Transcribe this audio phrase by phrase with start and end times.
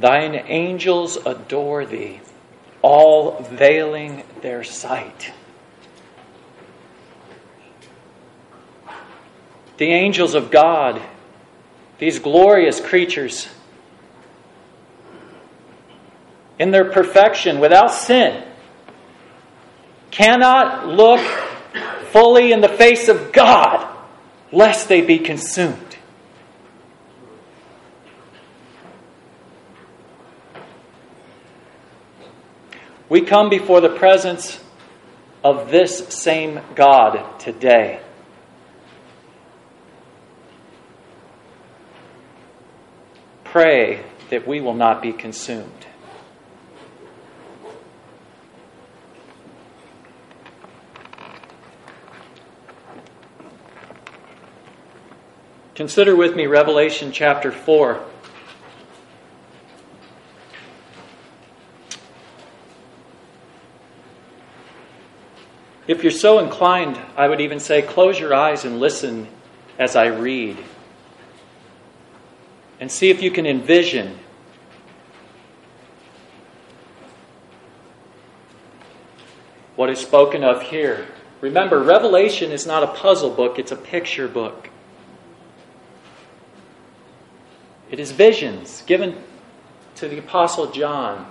[0.00, 2.20] Thine angels adore thee,
[2.80, 5.32] all veiling their sight.
[9.76, 11.02] The angels of God,
[11.98, 13.48] these glorious creatures,
[16.58, 18.42] in their perfection, without sin,
[20.10, 21.20] cannot look
[22.10, 23.86] fully in the face of God
[24.50, 25.96] lest they be consumed.
[33.10, 34.60] We come before the presence
[35.42, 38.00] of this same God today.
[43.42, 45.86] Pray that we will not be consumed.
[55.74, 58.09] Consider with me Revelation chapter 4.
[65.90, 69.26] If you're so inclined, I would even say close your eyes and listen
[69.76, 70.56] as I read.
[72.78, 74.16] And see if you can envision
[79.74, 81.08] what is spoken of here.
[81.40, 84.70] Remember, Revelation is not a puzzle book, it's a picture book.
[87.90, 89.16] It is visions given
[89.96, 91.26] to the Apostle John.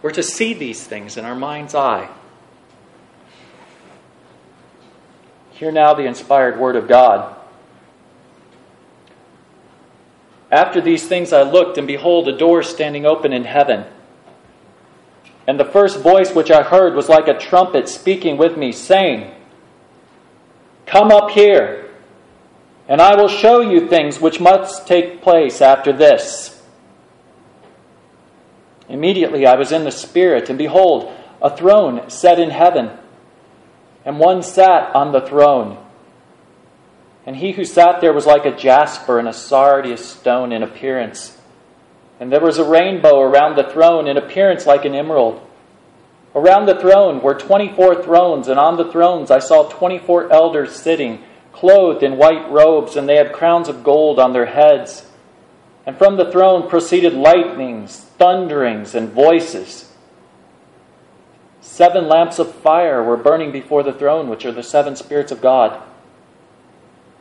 [0.00, 2.08] We're to see these things in our mind's eye.
[5.56, 7.34] Hear now the inspired word of God.
[10.50, 13.84] After these things I looked, and behold, a door standing open in heaven.
[15.46, 19.32] And the first voice which I heard was like a trumpet speaking with me, saying,
[20.86, 21.86] Come up here
[22.88, 26.62] and I will show you things which must take place after this.
[28.88, 32.96] Immediately I was in the Spirit, and behold, a throne set in heaven,
[34.06, 35.76] and one sat on the throne.
[37.26, 41.36] And he who sat there was like a jasper and a sardius stone in appearance.
[42.20, 45.42] And there was a rainbow around the throne in appearance like an emerald.
[46.36, 51.24] Around the throne were 24 thrones, and on the thrones I saw 24 elders sitting
[51.52, 55.04] clothed in white robes, and they had crowns of gold on their heads.
[55.84, 59.90] And from the throne proceeded lightnings, thunderings, and voices.
[61.66, 65.42] Seven lamps of fire were burning before the throne, which are the seven spirits of
[65.42, 65.82] God.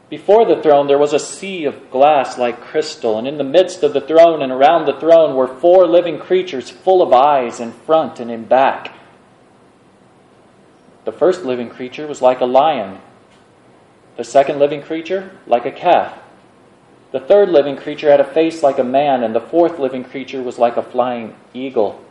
[0.07, 3.81] Before the throne there was a sea of glass like crystal, and in the midst
[3.81, 7.73] of the throne and around the throne were four living creatures full of eyes in
[7.73, 8.93] front and in back.
[11.05, 12.99] The first living creature was like a lion
[14.17, 16.17] the second living creature, like a calf.
[17.11, 20.41] The third living creature had a face like a man, and the fourth living creature
[20.41, 22.04] was like a flying eagle.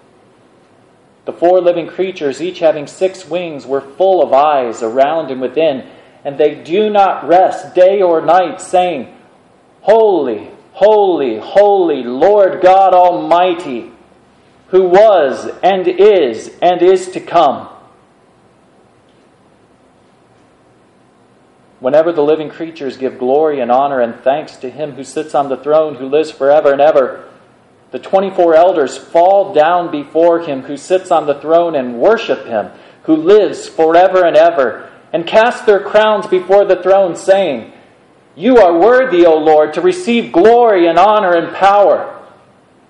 [1.25, 5.89] The four living creatures, each having six wings, were full of eyes around and within,
[6.25, 9.15] and they do not rest day or night, saying,
[9.83, 13.91] Holy, holy, holy, Lord God Almighty,
[14.69, 17.69] who was and is and is to come.
[21.81, 25.51] Whenever the living creatures give glory and honor and thanks to him who sits on
[25.51, 27.29] the throne, who lives forever and ever,
[27.95, 32.69] the 24 elders fall down before him who sits on the throne and worship him
[33.05, 37.73] who lives forever and ever, and cast their crowns before the throne, saying,
[38.35, 42.21] You are worthy, O Lord, to receive glory and honor and power,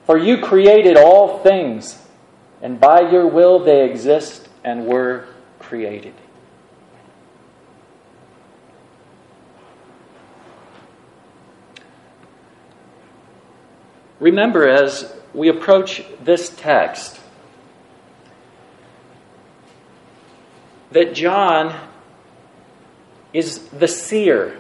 [0.07, 2.03] for you created all things,
[2.63, 5.27] and by your will they exist and were
[5.59, 6.15] created.
[14.25, 17.21] Remember, as we approach this text,
[20.93, 21.79] that John
[23.35, 24.59] is the seer.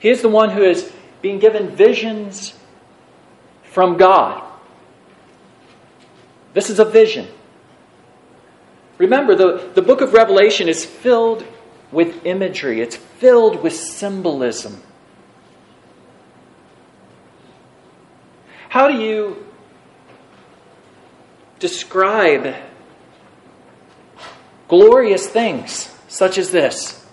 [0.00, 0.92] He is the one who is
[1.22, 2.54] being given visions
[3.70, 4.42] from God.
[6.54, 7.28] This is a vision.
[8.98, 11.46] Remember, the, the book of Revelation is filled
[11.92, 14.82] with imagery, it's filled with symbolism.
[18.74, 19.36] How do you
[21.60, 22.56] describe
[24.66, 27.06] glorious things such as this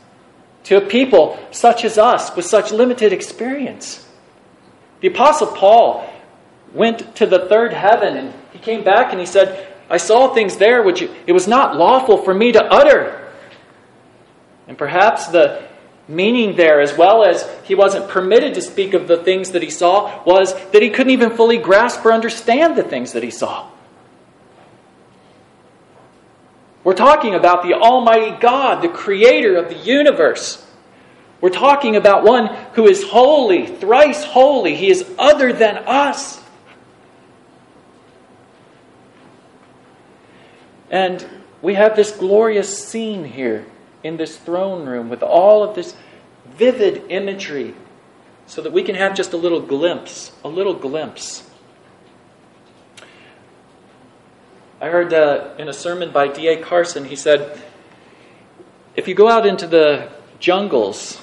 [0.63, 4.10] to a people such as us with such limited experience?
[5.02, 6.12] The Apostle Paul
[6.74, 10.57] went to the third heaven and he came back and he said, I saw things
[10.57, 13.31] there which it was not lawful for me to utter.
[14.68, 15.68] And perhaps the
[16.12, 19.69] meaning there, as well as he wasn't permitted to speak of the things that he
[19.69, 23.68] saw, was that he couldn't even fully grasp or understand the things that he saw.
[26.84, 30.66] We're talking about the Almighty God, the creator of the universe.
[31.40, 34.75] We're talking about one who is holy, thrice holy.
[34.75, 36.42] He is other than us.
[40.90, 41.25] And
[41.62, 43.66] we have this glorious scene here
[44.03, 45.95] in this throne room with all of this
[46.45, 47.74] vivid imagery
[48.45, 51.50] so that we can have just a little glimpse, a little glimpse.
[54.81, 56.62] I heard uh, in a sermon by D.A.
[56.62, 57.62] Carson, he said,
[58.95, 60.09] if you go out into the
[60.39, 61.21] jungles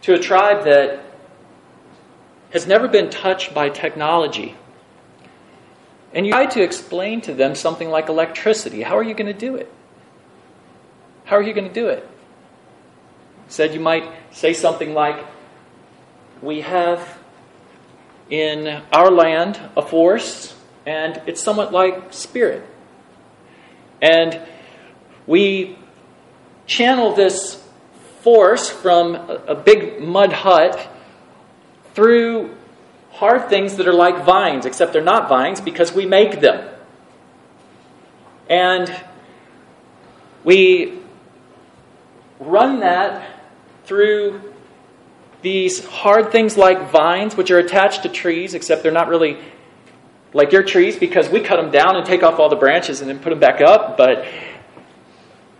[0.00, 1.04] to a tribe that
[2.52, 4.56] has never been touched by technology,
[6.14, 9.38] and you try to explain to them something like electricity, how are you going to
[9.38, 9.70] do it?
[11.32, 12.06] How are you going to do it?
[13.48, 15.24] Said you might say something like,
[16.42, 17.18] We have
[18.28, 22.68] in our land a force, and it's somewhat like spirit.
[24.02, 24.42] And
[25.26, 25.78] we
[26.66, 27.66] channel this
[28.20, 30.86] force from a big mud hut
[31.94, 32.54] through
[33.12, 36.68] hard things that are like vines, except they're not vines because we make them.
[38.50, 38.94] And
[40.44, 41.00] we
[42.46, 43.40] run that
[43.84, 44.52] through
[45.42, 49.38] these hard things like vines, which are attached to trees, except they're not really
[50.32, 53.10] like your trees because we cut them down and take off all the branches and
[53.10, 53.96] then put them back up.
[53.96, 54.24] But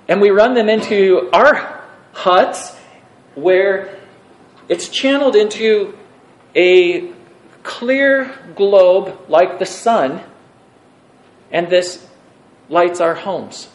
[0.09, 2.77] and we run them into our huts
[3.35, 3.99] where
[4.69, 5.97] it's channeled into
[6.55, 7.13] a
[7.63, 10.21] clear globe like the sun,
[11.51, 12.07] and this
[12.69, 13.69] lights our homes.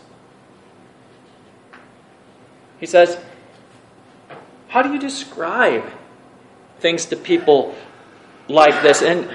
[2.79, 3.17] He says,
[4.67, 5.83] How do you describe
[6.79, 7.75] things to people
[8.47, 9.01] like this?
[9.01, 9.29] And,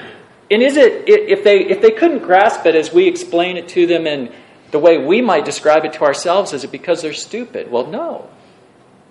[0.51, 3.87] and is it, if they, if they couldn't grasp it as we explain it to
[3.87, 4.33] them in
[4.71, 7.71] the way we might describe it to ourselves, is it because they're stupid?
[7.71, 8.29] Well, no.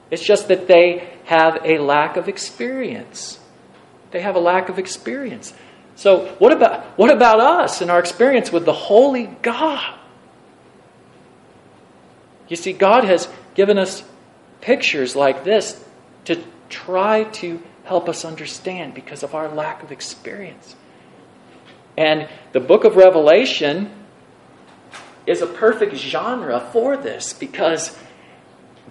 [0.10, 3.40] It's just that they have a lack of experience.
[4.12, 5.54] They have a lack of experience.
[5.96, 9.98] So, what about, what about us and our experience with the Holy God?
[12.48, 14.04] You see, God has given us
[14.62, 15.84] pictures like this
[16.26, 20.76] to try to help us understand because of our lack of experience.
[21.98, 23.92] And the book of Revelation
[25.28, 27.98] is a perfect genre for this because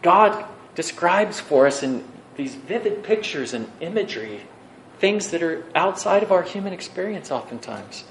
[0.02, 0.44] God
[0.75, 2.05] describes for us in
[2.37, 4.43] these vivid pictures and imagery
[4.99, 8.05] things that are outside of our human experience oftentimes.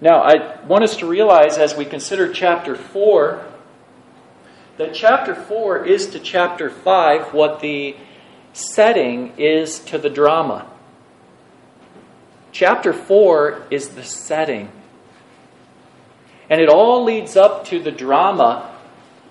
[0.00, 3.44] Now, I want us to realize as we consider chapter 4
[4.78, 7.96] that chapter 4 is to chapter 5 what the
[8.52, 10.66] setting is to the drama.
[12.52, 14.70] Chapter 4 is the setting.
[16.48, 18.74] And it all leads up to the drama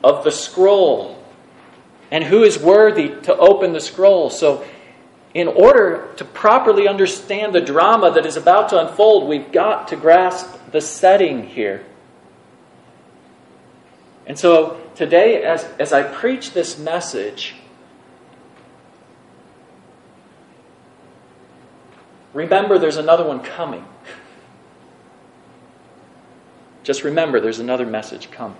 [0.03, 1.23] of the scroll
[2.11, 4.29] and who is worthy to open the scroll.
[4.29, 4.65] So,
[5.33, 9.97] in order to properly understand the drama that is about to unfold, we've got to
[9.97, 11.83] grasp the setting here.
[14.25, 17.55] And so, today, as, as I preach this message,
[22.33, 23.85] remember there's another one coming.
[26.83, 28.57] Just remember there's another message coming.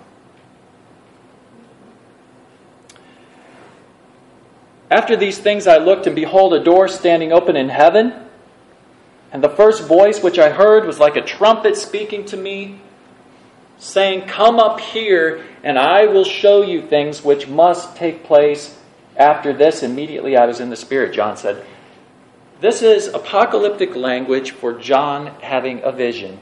[4.90, 8.12] After these things I looked, and behold, a door standing open in heaven.
[9.32, 12.80] And the first voice which I heard was like a trumpet speaking to me,
[13.78, 18.78] saying, Come up here, and I will show you things which must take place
[19.16, 19.82] after this.
[19.82, 21.64] Immediately I was in the Spirit, John said.
[22.60, 26.40] This is apocalyptic language for John having a vision.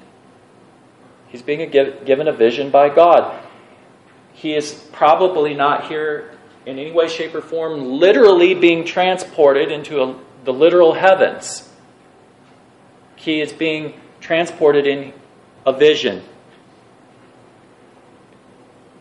[1.29, 3.43] He's being given a vision by God.
[4.33, 6.31] He is probably not here
[6.67, 11.69] in any way, shape, or form literally being transported into a, the literal heavens.
[13.17, 15.13] He is being transported in
[15.67, 16.23] a vision.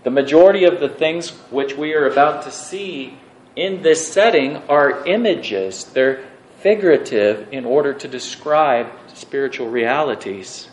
[0.03, 3.17] The majority of the things which we are about to see
[3.55, 5.86] in this setting are images.
[5.86, 6.24] They're
[6.60, 10.69] figurative in order to describe spiritual realities.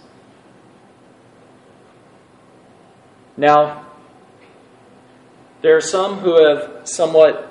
[3.36, 3.86] Now,
[5.62, 7.50] there are some who have somewhat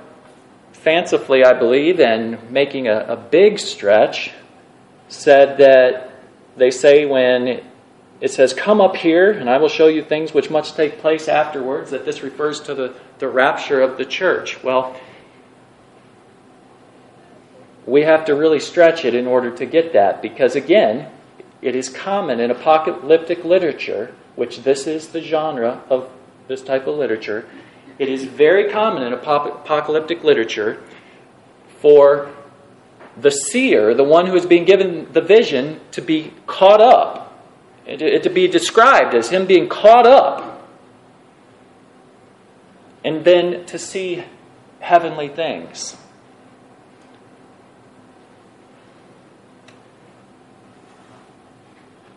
[0.73, 4.31] fancifully, I believe, and making a, a big stretch,
[5.07, 6.11] said that
[6.57, 7.61] they say when
[8.21, 11.27] it says, Come up here, and I will show you things which must take place
[11.27, 14.61] afterwards, that this refers to the, the rapture of the church.
[14.63, 14.99] Well,
[17.85, 21.09] we have to really stretch it in order to get that, because again,
[21.61, 26.09] it is common in apocalyptic literature, which this is the genre of
[26.47, 27.47] this type of literature.
[27.97, 30.81] It is very common in apocalyptic literature
[31.79, 32.31] for
[33.17, 37.28] the seer, the one who is being given the vision, to be caught up,
[37.97, 40.67] to be described as him being caught up,
[43.03, 44.23] and then to see
[44.79, 45.97] heavenly things.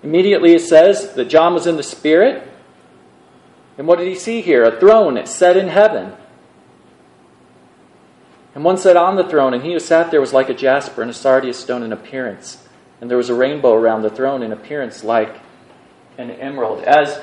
[0.03, 2.49] Immediately it says that John was in the Spirit.
[3.79, 4.65] And what did he see here?
[4.65, 6.13] A throne set in heaven.
[8.55, 11.01] And one sat on the throne, and he who sat there was like a jasper
[11.01, 12.67] and a sardius stone in appearance.
[13.01, 15.37] And there was a rainbow around the throne in appearance like
[16.19, 16.83] an emerald.
[16.85, 17.21] As,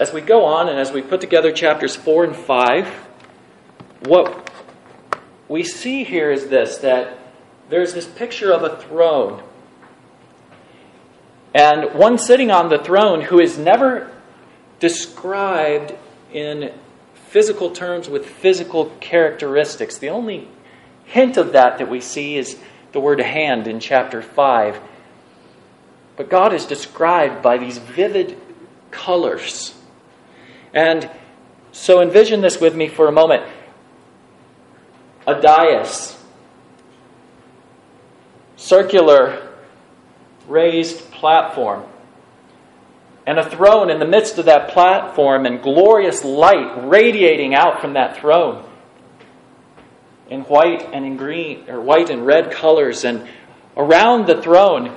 [0.00, 2.88] as we go on and as we put together chapters 4 and 5,
[4.06, 4.50] what
[5.48, 7.18] we see here is this that
[7.68, 9.42] there's this picture of a throne.
[11.54, 14.10] And one sitting on the throne who is never
[14.80, 15.94] described
[16.32, 16.72] in
[17.14, 19.98] physical terms with physical characteristics.
[19.98, 20.48] The only
[21.04, 22.58] hint of that that we see is
[22.92, 24.80] the word hand in chapter 5.
[26.16, 28.38] But God is described by these vivid
[28.90, 29.74] colors.
[30.72, 31.10] And
[31.72, 33.44] so envision this with me for a moment.
[35.26, 36.16] A dais,
[38.56, 39.48] circular,
[40.46, 41.84] raised platform
[43.26, 47.94] and a throne in the midst of that platform, and glorious light radiating out from
[47.94, 48.64] that throne
[50.28, 53.04] in white and in green, or white and red colors.
[53.04, 53.26] And
[53.76, 54.94] around the throne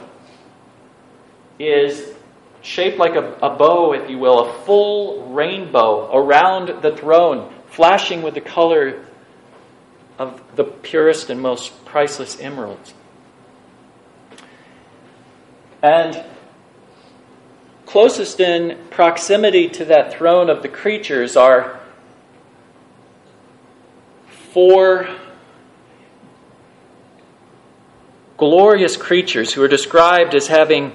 [1.60, 2.14] is
[2.62, 8.22] shaped like a, a bow, if you will, a full rainbow around the throne, flashing
[8.22, 9.04] with the color
[10.20, 12.94] of the purest and most priceless emeralds.
[15.82, 16.24] And
[17.86, 21.80] closest in proximity to that throne of the creatures are
[24.52, 25.08] four
[28.38, 30.92] glorious creatures who are described as having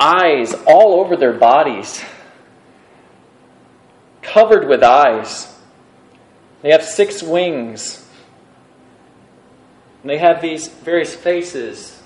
[0.00, 2.02] eyes all over their bodies,
[4.22, 5.54] covered with eyes.
[6.62, 8.06] They have six wings.
[10.02, 12.00] And they have these various faces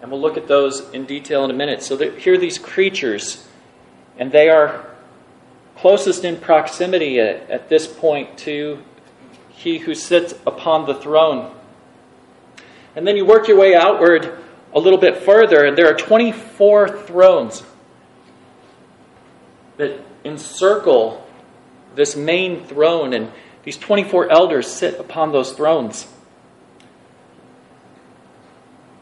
[0.00, 1.82] and we'll look at those in detail in a minute.
[1.82, 3.46] So here are these creatures,
[4.18, 4.86] and they are
[5.76, 8.82] closest in proximity at, at this point to
[9.50, 11.54] he who sits upon the throne.
[12.96, 14.39] And then you work your way outward
[14.74, 17.62] a little bit further, and there are 24 thrones
[19.76, 21.26] that encircle
[21.94, 23.32] this main throne, and
[23.64, 26.06] these 24 elders sit upon those thrones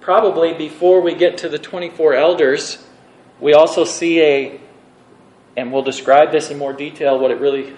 [0.09, 2.83] probably before we get to the 24 elders,
[3.41, 4.59] we also see a,
[5.55, 7.77] and we'll describe this in more detail, what it really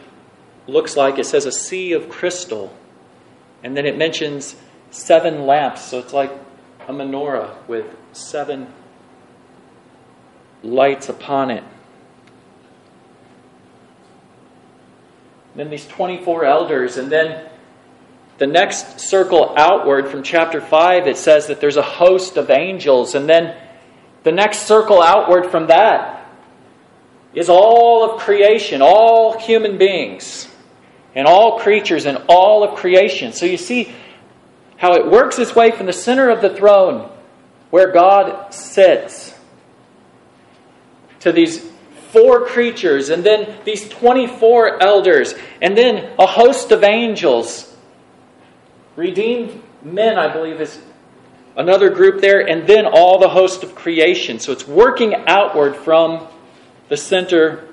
[0.68, 1.18] looks like.
[1.18, 2.73] It says a sea of crystal.
[3.64, 4.54] And then it mentions
[4.92, 5.82] seven lamps.
[5.82, 6.30] So it's like
[6.90, 8.66] a menorah with seven
[10.62, 11.64] lights upon it.
[15.54, 17.49] Then these 24 elders, and then
[18.38, 23.14] the next circle outward from chapter 5, it says that there's a host of angels.
[23.14, 23.56] And then
[24.23, 26.28] the next circle outward from that
[27.35, 30.49] is all of creation, all human beings,
[31.14, 33.32] and all creatures and all of creation.
[33.32, 33.92] So you see
[34.81, 37.11] how it works its way from the center of the throne,
[37.71, 39.35] where God sits,
[41.21, 41.65] to these
[42.11, 47.71] four creatures, and then these 24 elders, and then a host of angels
[48.97, 50.79] Redeemed men, I believe, is
[51.57, 54.39] another group there, and then all the host of creation.
[54.39, 56.27] So it's working outward from
[56.91, 57.67] the center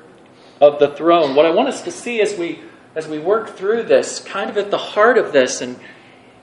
[0.62, 1.36] of the throne.
[1.36, 2.62] What I want us to see as we
[2.96, 5.78] as we work through this, kind of at the heart of this, and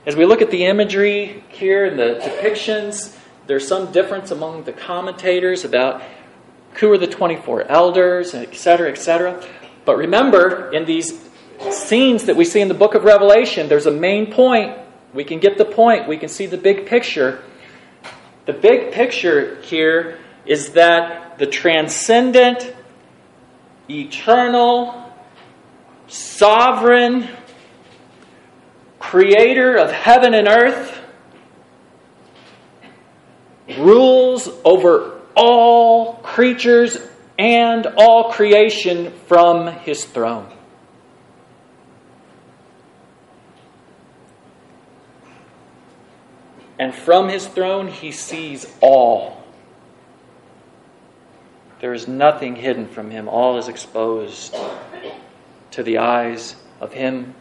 [0.05, 3.15] as we look at the imagery here and the depictions,
[3.47, 6.01] there's some difference among the commentators about
[6.73, 9.43] who are the 24 elders, etc., etc.
[9.85, 11.19] But remember, in these
[11.71, 14.77] scenes that we see in the book of Revelation, there's a main point.
[15.13, 16.07] We can get the point.
[16.07, 17.43] We can see the big picture.
[18.45, 22.75] The big picture here is that the transcendent,
[23.89, 25.13] eternal,
[26.07, 27.27] sovereign,
[29.09, 30.99] creator of heaven and earth
[33.77, 36.97] rules over all creatures
[37.37, 40.51] and all creation from his throne.
[46.79, 49.43] And from his throne he sees all.
[51.79, 54.55] There is nothing hidden from him, all is exposed
[55.71, 57.35] to the eyes of him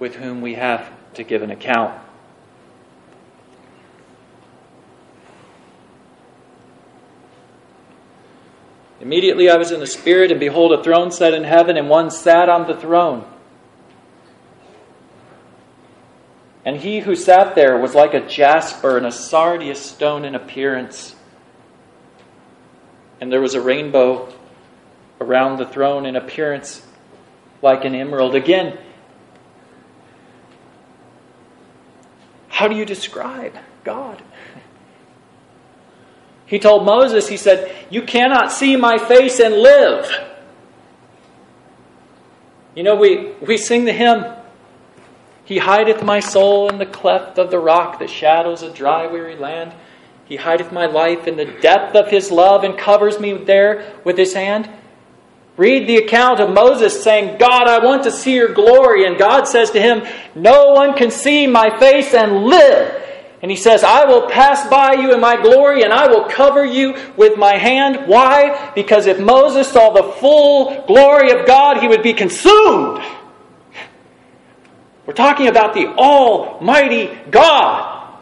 [0.00, 2.00] with whom we have to give an account.
[9.00, 12.10] Immediately I was in the Spirit, and behold, a throne set in heaven, and one
[12.10, 13.26] sat on the throne.
[16.64, 21.14] And he who sat there was like a jasper and a sardius stone in appearance.
[23.20, 24.32] And there was a rainbow
[25.20, 26.82] around the throne in appearance
[27.60, 28.34] like an emerald.
[28.34, 28.78] Again,
[32.54, 34.22] how do you describe God?
[36.46, 40.08] He told Moses, he said, You cannot see my face and live.
[42.76, 44.24] You know, we, we sing the hymn,
[45.44, 49.34] He hideth my soul in the cleft of the rock that shadows a dry, weary
[49.34, 49.74] land.
[50.24, 54.16] He hideth my life in the depth of his love and covers me there with
[54.16, 54.70] his hand.
[55.56, 59.06] Read the account of Moses saying, God, I want to see your glory.
[59.06, 60.02] And God says to him,
[60.34, 63.02] No one can see my face and live.
[63.40, 66.64] And he says, I will pass by you in my glory and I will cover
[66.64, 68.08] you with my hand.
[68.08, 68.72] Why?
[68.74, 73.04] Because if Moses saw the full glory of God, he would be consumed.
[75.04, 78.18] We're talking about the Almighty God.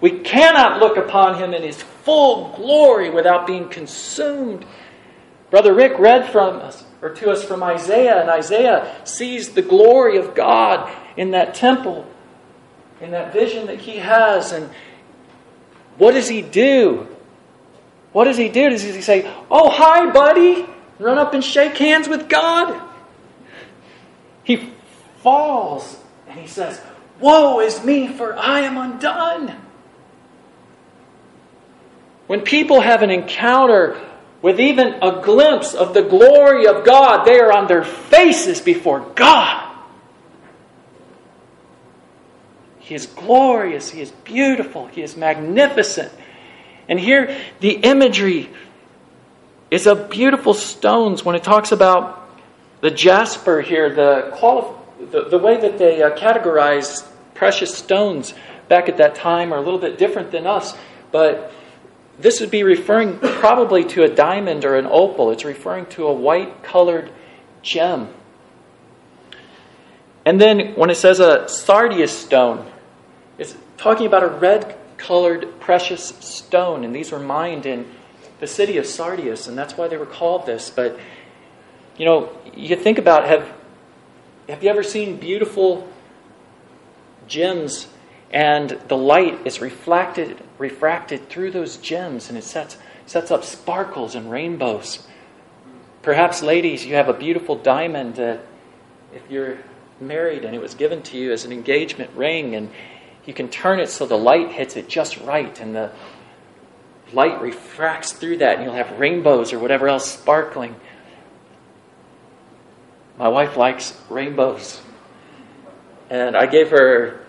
[0.00, 4.64] We cannot look upon him in his full glory without being consumed.
[5.50, 10.18] Brother Rick read from us or to us from Isaiah, and Isaiah sees the glory
[10.18, 12.06] of God in that temple
[13.00, 14.52] in that vision that he has.
[14.52, 14.70] And
[15.96, 17.06] what does he do?
[18.12, 18.70] What does he do?
[18.70, 20.66] Does he say, Oh, hi, buddy?
[20.98, 22.82] Run up and shake hands with God?
[24.42, 24.72] He
[25.22, 26.80] falls and he says,
[27.20, 29.54] Woe is me, for I am undone.
[32.26, 34.00] When people have an encounter
[34.40, 39.00] with even a glimpse of the glory of God, they are on their faces before
[39.14, 39.64] God.
[42.78, 43.90] He is glorious.
[43.90, 44.86] He is beautiful.
[44.86, 46.12] He is magnificent.
[46.88, 48.48] And here, the imagery
[49.70, 52.30] is of beautiful stones when it talks about
[52.80, 54.74] the jasper here, the, quali-
[55.10, 58.32] the, the way that they uh, categorize precious stones
[58.68, 60.74] back at that time are a little bit different than us.
[61.10, 61.52] But
[62.18, 65.30] this would be referring probably to a diamond or an opal.
[65.30, 67.10] It's referring to a white colored
[67.62, 68.08] gem.
[70.24, 72.70] And then when it says a sardius stone,
[73.38, 77.86] it's talking about a red colored precious stone, and these were mined in
[78.40, 80.70] the city of Sardius, and that's why they were called this.
[80.70, 80.98] But
[81.96, 83.50] you know, you think about have
[84.48, 85.88] have you ever seen beautiful
[87.26, 87.86] gems
[88.30, 94.14] and the light is reflected refracted through those gems and it sets sets up sparkles
[94.14, 95.06] and rainbows.
[96.02, 98.40] Perhaps ladies, you have a beautiful diamond that
[99.14, 99.58] if you're
[100.00, 102.70] married and it was given to you as an engagement ring and
[103.24, 105.90] you can turn it so the light hits it just right and the
[107.12, 110.74] light refracts through that and you'll have rainbows or whatever else sparkling.
[113.18, 114.80] My wife likes rainbows.
[116.10, 117.24] And I gave her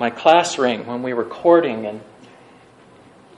[0.00, 2.00] my class ring when we were courting, and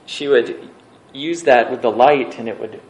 [0.05, 0.69] she would
[1.13, 2.81] use that with the light and it would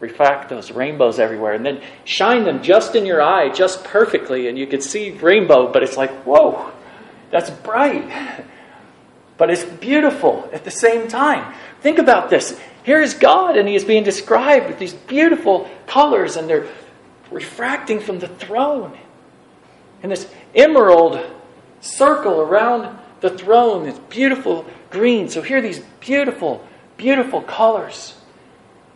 [0.00, 4.58] refract those rainbows everywhere and then shine them just in your eye, just perfectly, and
[4.58, 6.70] you could see rainbow, but it's like, whoa,
[7.30, 8.44] that's bright,
[9.38, 11.54] but it's beautiful at the same time.
[11.80, 12.58] Think about this.
[12.82, 16.68] Here is God, and He is being described with these beautiful colors, and they're
[17.30, 18.98] refracting from the throne.
[20.02, 21.24] And this emerald
[21.86, 25.28] circle around the throne is beautiful green.
[25.28, 28.14] So here are these beautiful, beautiful colors.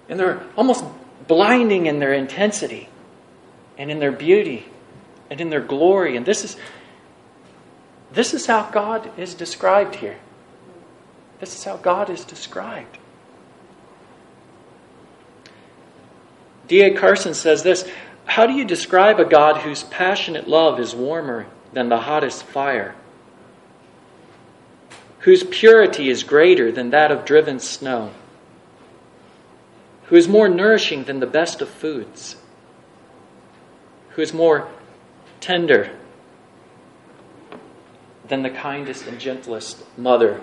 [0.08, 0.84] And they're almost
[1.26, 2.88] blinding in their intensity
[3.78, 4.66] and in their beauty
[5.30, 6.16] and in their glory.
[6.16, 6.56] And this is
[8.12, 10.18] this is how God is described here.
[11.38, 12.98] This is how God is described.
[16.66, 16.94] D.A.
[16.94, 17.88] Carson says this
[18.24, 22.94] How do you describe a God whose passionate love is warmer than the hottest fire?
[25.20, 28.10] Whose purity is greater than that of driven snow?
[30.04, 32.36] Who is more nourishing than the best of foods?
[34.10, 34.68] Who is more
[35.40, 35.92] tender
[38.30, 40.40] than the kindest and gentlest mother,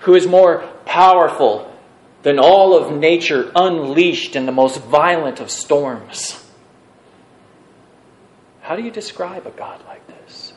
[0.00, 1.74] who is more powerful
[2.22, 6.44] than all of nature unleashed in the most violent of storms.
[8.68, 10.52] How do you describe a God like this?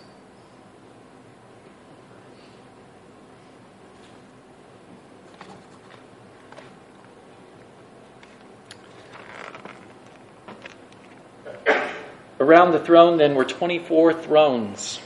[12.38, 15.00] Around the throne, then, were 24 thrones.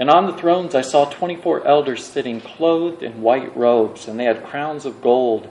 [0.00, 4.24] And on the thrones I saw 24 elders sitting, clothed in white robes, and they
[4.24, 5.50] had crowns of gold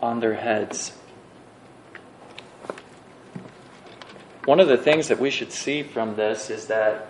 [0.00, 0.92] on their heads.
[4.46, 7.06] One of the things that we should see from this is that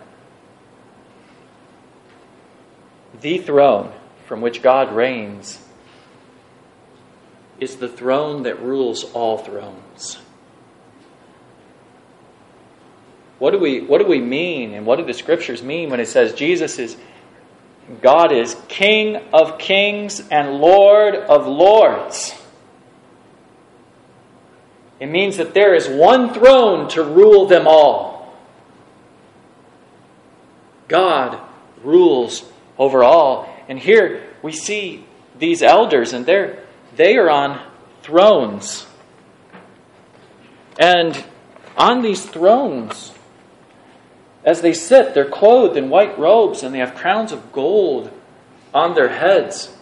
[3.21, 3.93] the throne
[4.27, 5.61] from which God reigns
[7.61, 10.19] is the throne that rules all thrones.
[13.45, 16.09] What do we what do we mean and what do the scriptures mean when it
[16.09, 16.97] says Jesus is
[18.01, 22.35] God is King of kings and Lord of lords?
[24.99, 28.35] It means that there is one throne to rule them all.
[30.89, 31.39] God
[31.83, 33.55] rules over all.
[33.69, 35.05] And here we see
[35.39, 36.65] these elders and they're
[36.97, 37.61] they are on
[38.01, 38.87] thrones.
[40.79, 41.23] And
[41.77, 43.14] on these thrones
[44.45, 48.11] as they sit, they're clothed in white robes and they have crowns of gold
[48.75, 49.75] on their heads.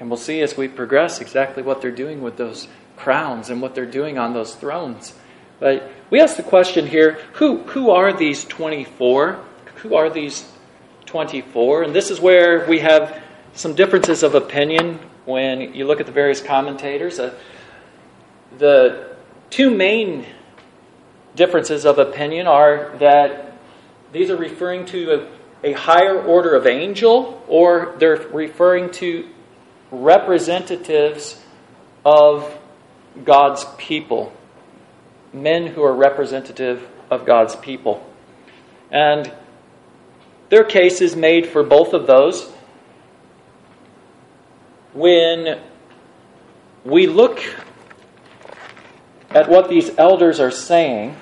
[0.00, 3.74] And we'll see as we progress exactly what they're doing with those crowns and what
[3.74, 5.14] they're doing on those thrones.
[5.60, 9.38] But we ask the question here who, who are these 24?
[9.76, 10.50] Who are these
[11.06, 11.84] 24?
[11.84, 16.12] And this is where we have some differences of opinion when you look at the
[16.12, 17.20] various commentators.
[17.20, 17.34] Uh,
[18.58, 19.14] the
[19.50, 20.26] two main
[21.34, 23.56] differences of opinion are that
[24.12, 25.28] these are referring to
[25.62, 29.28] a, a higher order of angel, or they're referring to
[29.90, 31.42] representatives
[32.04, 32.58] of
[33.24, 34.32] God's people,
[35.32, 38.06] men who are representative of God's people.
[38.90, 39.32] And
[40.48, 42.50] there are cases made for both of those.
[44.92, 45.58] When
[46.84, 47.40] we look
[49.30, 51.16] at what these elders are saying,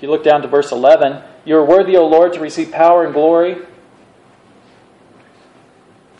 [0.00, 3.04] if you look down to verse 11, you are worthy, O Lord, to receive power
[3.04, 3.58] and glory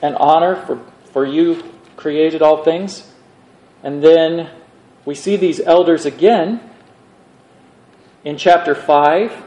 [0.02, 0.82] and honor, for,
[1.14, 1.64] for you
[1.96, 3.10] created all things.
[3.82, 4.50] And then
[5.06, 6.60] we see these elders again
[8.22, 9.44] in chapter 5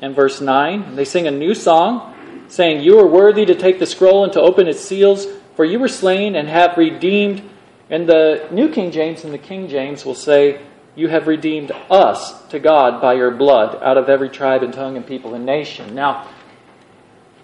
[0.00, 0.94] and verse 9.
[0.94, 2.14] They sing a new song,
[2.46, 5.80] saying, You are worthy to take the scroll and to open its seals, for you
[5.80, 7.42] were slain and have redeemed.
[7.90, 10.60] And the New King James and the King James will say,
[10.96, 14.96] you have redeemed us to God by your blood out of every tribe and tongue
[14.96, 15.94] and people and nation.
[15.94, 16.28] Now,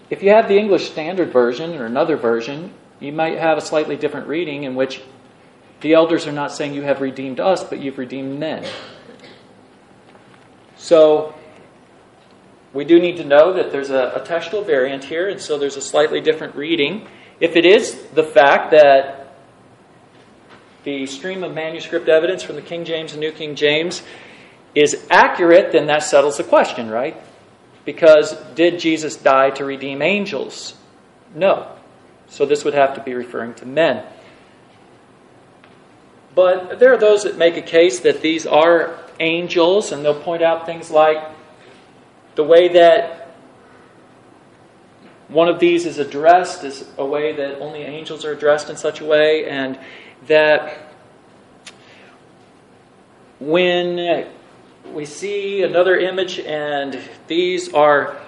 [0.09, 3.97] if you have the English Standard Version or another version, you might have a slightly
[3.97, 5.01] different reading in which
[5.81, 8.67] the elders are not saying you have redeemed us, but you've redeemed men.
[10.77, 11.35] So,
[12.73, 15.77] we do need to know that there's a, a textual variant here, and so there's
[15.77, 17.09] a slightly different reading.
[17.41, 19.20] If it is the fact that
[20.85, 24.03] the stream of manuscript evidence from the King James and New King James
[24.75, 27.17] is accurate, then that settles the question, right?
[27.85, 30.75] Because did Jesus die to redeem angels?
[31.35, 31.71] No.
[32.29, 34.05] So this would have to be referring to men.
[36.35, 40.43] But there are those that make a case that these are angels, and they'll point
[40.43, 41.19] out things like
[42.37, 43.35] the way that
[45.29, 49.01] one of these is addressed is a way that only angels are addressed in such
[49.01, 49.79] a way, and
[50.27, 50.93] that
[53.39, 54.27] when
[54.93, 58.19] we see another image and these are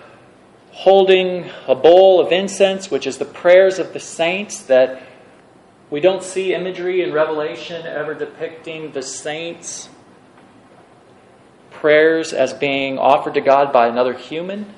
[0.70, 5.02] holding a bowl of incense, which is the prayers of the saints, that
[5.90, 9.90] we don't see imagery in Revelation ever depicting the saints'
[11.70, 14.72] prayers as being offered to God by another human.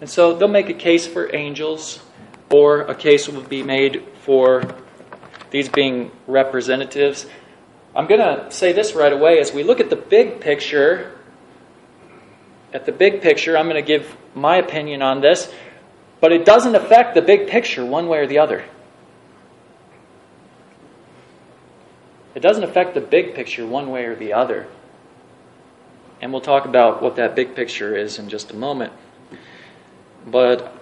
[0.00, 2.00] And so they'll make a case for angels,
[2.50, 4.74] or a case will be made for
[5.54, 7.26] these being representatives.
[7.94, 9.38] I'm going to say this right away.
[9.38, 11.16] As we look at the big picture,
[12.72, 15.54] at the big picture, I'm going to give my opinion on this,
[16.20, 18.64] but it doesn't affect the big picture one way or the other.
[22.34, 24.66] It doesn't affect the big picture one way or the other.
[26.20, 28.92] And we'll talk about what that big picture is in just a moment.
[30.26, 30.76] But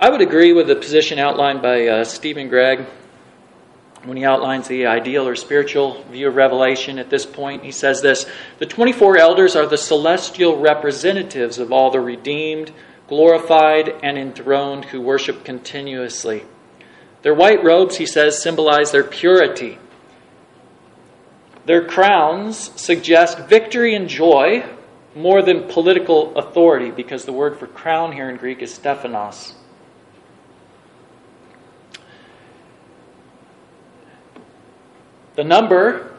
[0.00, 2.86] I would agree with the position outlined by uh, Stephen Gregg
[4.04, 8.02] when he outlines the ideal or spiritual view of Revelation at this point, he says
[8.02, 8.26] this
[8.58, 12.72] The 24 elders are the celestial representatives of all the redeemed,
[13.08, 16.44] glorified, and enthroned who worship continuously.
[17.22, 19.78] Their white robes, he says, symbolize their purity.
[21.64, 24.64] Their crowns suggest victory and joy
[25.14, 29.54] more than political authority, because the word for crown here in Greek is stephanos.
[35.34, 36.12] The number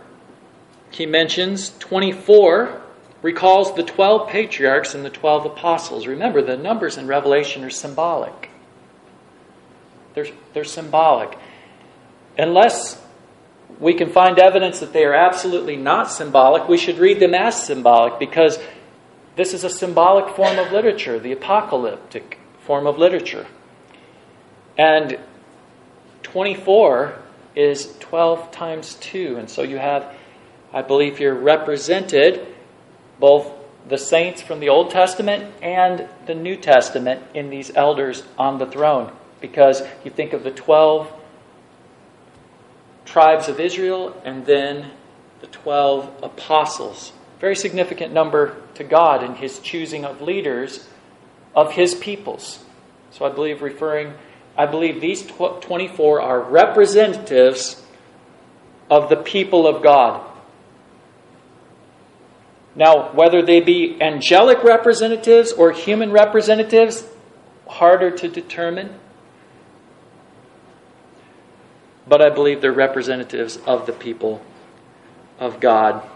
[0.92, 2.82] he mentions, 24,
[3.22, 6.08] recalls the 12 patriarchs and the 12 apostles.
[6.08, 8.50] Remember, the numbers in Revelation are symbolic.
[10.14, 11.38] They're, they're symbolic.
[12.38, 13.02] Unless
[13.80, 17.62] we can find evidence that they are absolutely not symbolic, we should read them as
[17.62, 18.60] symbolic because
[19.36, 23.48] this is a symbolic form of literature, the apocalyptic form of literature.
[24.78, 25.20] And
[26.24, 27.22] 24
[27.56, 29.38] is 12 times 2.
[29.38, 30.14] And so you have,
[30.74, 32.46] I believe, here represented
[33.20, 33.52] both
[33.88, 38.66] the saints from the Old Testament and the New Testament in these elders on the
[38.66, 39.12] throne.
[39.42, 41.12] Because you think of the 12
[43.06, 44.92] tribes of Israel and then
[45.42, 47.14] the 12 apostles.
[47.40, 50.88] Very significant number to God in his choosing of leaders
[51.56, 52.64] of his peoples.
[53.12, 54.14] So I believe referring
[54.58, 57.84] I believe these 24 are representatives
[58.90, 60.26] of the people of God.
[62.76, 67.06] Now, whether they be angelic representatives or human representatives,
[67.68, 68.94] harder to determine.
[72.08, 74.42] But I believe they're representatives of the people
[75.40, 76.08] of God.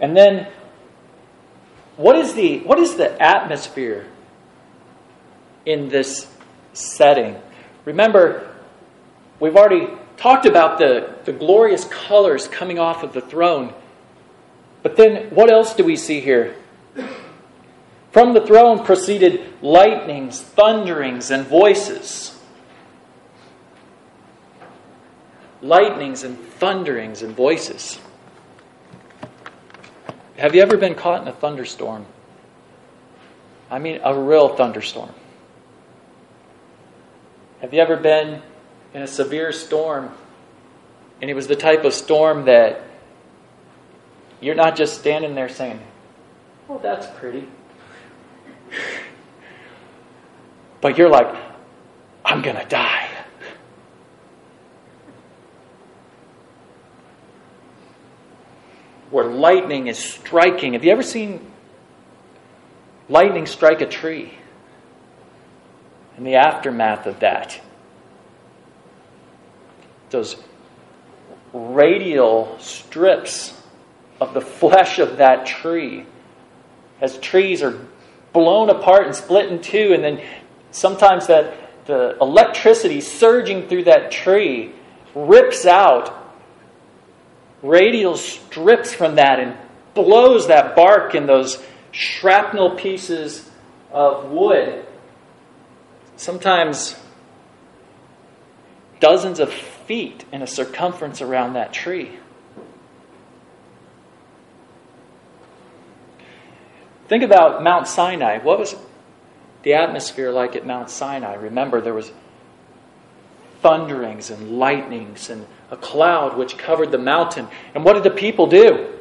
[0.00, 0.48] And then
[2.00, 4.06] what is the, what is the atmosphere
[5.66, 6.26] in this
[6.72, 7.36] setting?
[7.84, 8.56] Remember,
[9.38, 9.86] we've already
[10.16, 13.74] talked about the, the glorious colors coming off of the throne.
[14.82, 16.56] But then, what else do we see here?
[18.12, 22.34] From the throne proceeded lightnings, thunderings, and voices.
[25.60, 27.98] Lightnings and thunderings and voices.
[30.40, 32.06] Have you ever been caught in a thunderstorm?
[33.70, 35.12] I mean, a real thunderstorm.
[37.60, 38.40] Have you ever been
[38.94, 40.10] in a severe storm
[41.20, 42.80] and it was the type of storm that
[44.40, 45.78] you're not just standing there saying,
[46.70, 47.46] Oh, that's pretty.
[50.80, 51.36] but you're like,
[52.24, 52.99] I'm going to die.
[59.10, 60.74] Where lightning is striking.
[60.74, 61.50] Have you ever seen
[63.08, 64.32] lightning strike a tree?
[66.16, 67.60] And the aftermath of that,
[70.10, 70.36] those
[71.52, 73.60] radial strips
[74.20, 76.04] of the flesh of that tree,
[77.00, 77.86] as trees are
[78.32, 80.22] blown apart and split in two, and then
[80.70, 84.72] sometimes that the electricity surging through that tree
[85.14, 86.19] rips out
[87.62, 89.56] radial strips from that and
[89.94, 93.48] blows that bark and those shrapnel pieces
[93.90, 94.86] of wood.
[96.16, 96.96] Sometimes
[99.00, 102.10] dozens of feet in a circumference around that tree.
[107.08, 108.38] Think about Mount Sinai.
[108.38, 108.76] What was
[109.64, 111.34] the atmosphere like at Mount Sinai?
[111.34, 112.12] Remember, there was
[113.62, 117.48] thunderings and lightnings and a cloud which covered the mountain.
[117.74, 118.92] And what did the people do?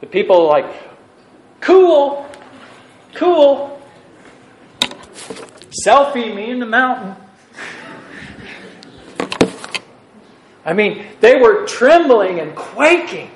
[0.00, 0.66] The people like,
[1.60, 2.26] cool,
[3.14, 3.82] cool.
[5.84, 7.16] Selfie me in the mountain.
[10.64, 13.30] I mean, they were trembling and quaking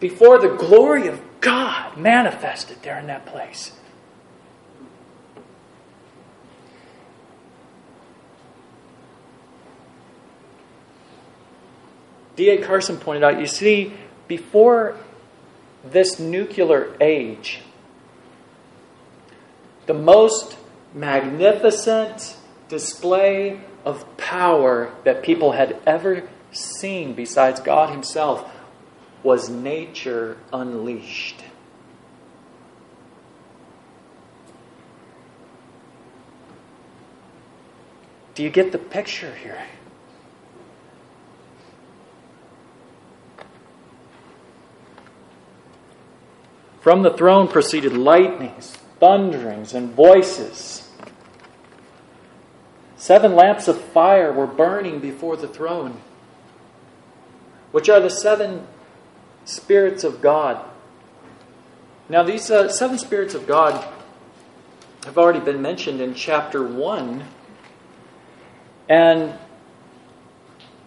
[0.00, 3.72] before the glory of God manifested there in that place.
[12.36, 12.62] D.A.
[12.62, 13.94] Carson pointed out you see,
[14.26, 14.96] before
[15.84, 17.60] this nuclear age,
[19.86, 20.56] the most
[20.94, 22.36] magnificent
[22.68, 28.50] display of power that people had ever seen besides God Himself
[29.22, 31.42] was nature unleashed.
[38.34, 39.62] Do you get the picture here?
[46.84, 50.86] From the throne proceeded lightnings, thunderings and voices.
[52.98, 56.02] Seven lamps of fire were burning before the throne,
[57.72, 58.66] which are the seven
[59.46, 60.62] spirits of God.
[62.10, 63.82] Now, these uh, seven spirits of God
[65.06, 67.24] have already been mentioned in chapter 1.
[68.90, 69.32] And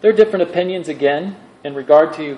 [0.02, 2.38] there are different opinions again in regard to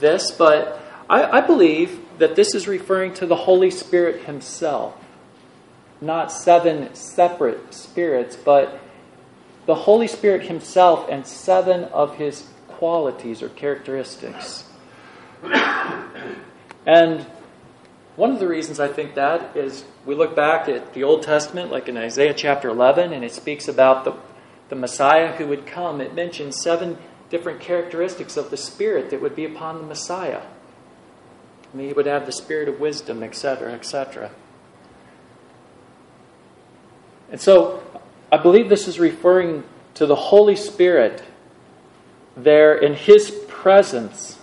[0.00, 4.94] this, but I, I believe that this is referring to the Holy Spirit Himself.
[6.00, 8.80] Not seven separate spirits, but
[9.66, 14.62] the Holy Spirit Himself and seven of His qualities or characteristics.
[16.86, 17.26] And
[18.14, 21.72] one of the reasons I think that is we look back at the Old Testament,
[21.72, 24.14] like in Isaiah chapter 11, and it speaks about the,
[24.68, 26.00] the Messiah who would come.
[26.00, 26.98] It mentions seven
[27.30, 30.42] different characteristics of the Spirit that would be upon the Messiah.
[31.74, 34.30] Mean, he would have the spirit of wisdom, etc., etc.
[37.30, 37.82] And so,
[38.30, 41.22] I believe this is referring to the Holy Spirit
[42.36, 44.38] there in His presence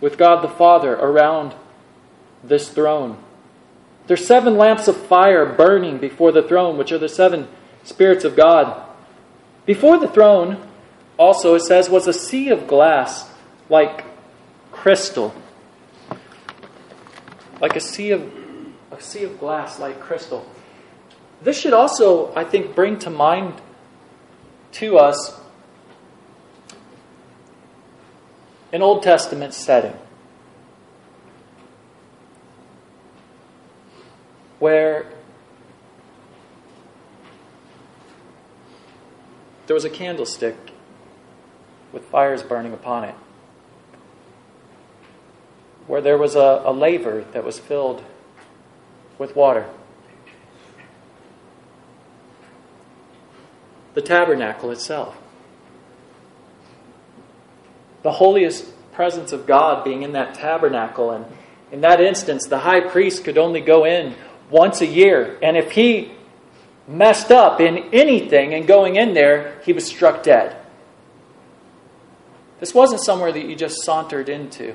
[0.00, 1.54] with God the Father around
[2.42, 3.18] this throne.
[4.06, 7.48] There's seven lamps of fire burning before the throne, which are the seven
[7.84, 8.82] spirits of God.
[9.64, 10.60] Before the throne,
[11.16, 13.30] also, it says, was a sea of glass
[13.70, 14.04] like
[14.72, 15.34] crystal.
[17.60, 18.32] Like a sea of
[18.90, 20.46] a sea of glass like crystal.
[21.42, 23.54] This should also, I think, bring to mind
[24.72, 25.40] to us
[28.72, 29.94] an Old Testament setting.
[34.64, 35.04] where
[39.66, 40.56] there was a candlestick
[41.92, 43.14] with fires burning upon it,
[45.86, 48.02] where there was a, a laver that was filled
[49.18, 49.68] with water.
[53.94, 55.16] The tabernacle itself.
[58.02, 61.10] The holiest presence of God being in that tabernacle.
[61.10, 61.26] And
[61.70, 64.14] in that instance, the high priest could only go in
[64.50, 65.38] once a year.
[65.42, 66.12] And if he
[66.86, 70.56] messed up in anything and going in there, he was struck dead.
[72.60, 74.74] This wasn't somewhere that you just sauntered into.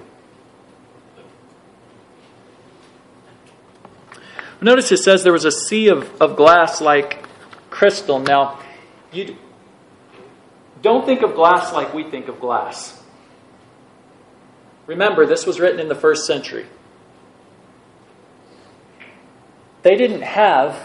[4.61, 7.25] Notice it says there was a sea of, of glass like
[7.69, 8.19] crystal.
[8.19, 8.59] Now,
[9.11, 9.37] you
[10.81, 13.01] don't think of glass like we think of glass.
[14.85, 16.65] Remember, this was written in the first century.
[19.81, 20.75] They didn't have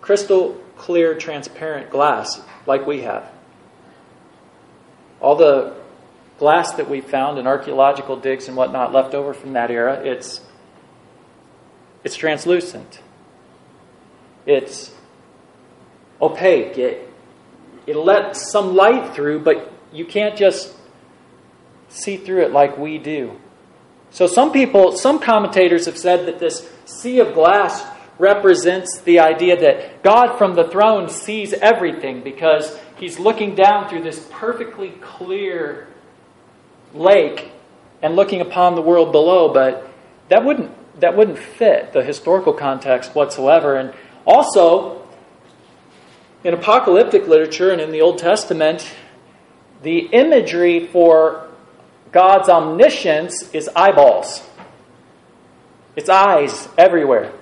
[0.00, 3.30] crystal clear, transparent glass like we have.
[5.20, 5.74] All the
[6.38, 10.40] glass that we found in archaeological digs and whatnot left over from that era, it's
[12.04, 13.00] it's translucent.
[14.46, 14.94] It's
[16.20, 16.78] opaque.
[16.78, 17.10] It
[17.86, 20.74] it lets some light through, but you can't just
[21.88, 23.38] see through it like we do.
[24.10, 27.84] So some people, some commentators have said that this sea of glass
[28.18, 34.02] represents the idea that God from the throne sees everything because he's looking down through
[34.02, 35.88] this perfectly clear
[36.94, 37.50] lake
[38.02, 39.90] and looking upon the world below, but
[40.28, 43.76] that wouldn't that wouldn't fit the historical context whatsoever.
[43.76, 43.92] And
[44.26, 45.06] also,
[46.42, 48.94] in apocalyptic literature and in the Old Testament,
[49.82, 51.48] the imagery for
[52.12, 54.48] God's omniscience is eyeballs.
[55.96, 57.32] It's eyes everywhere.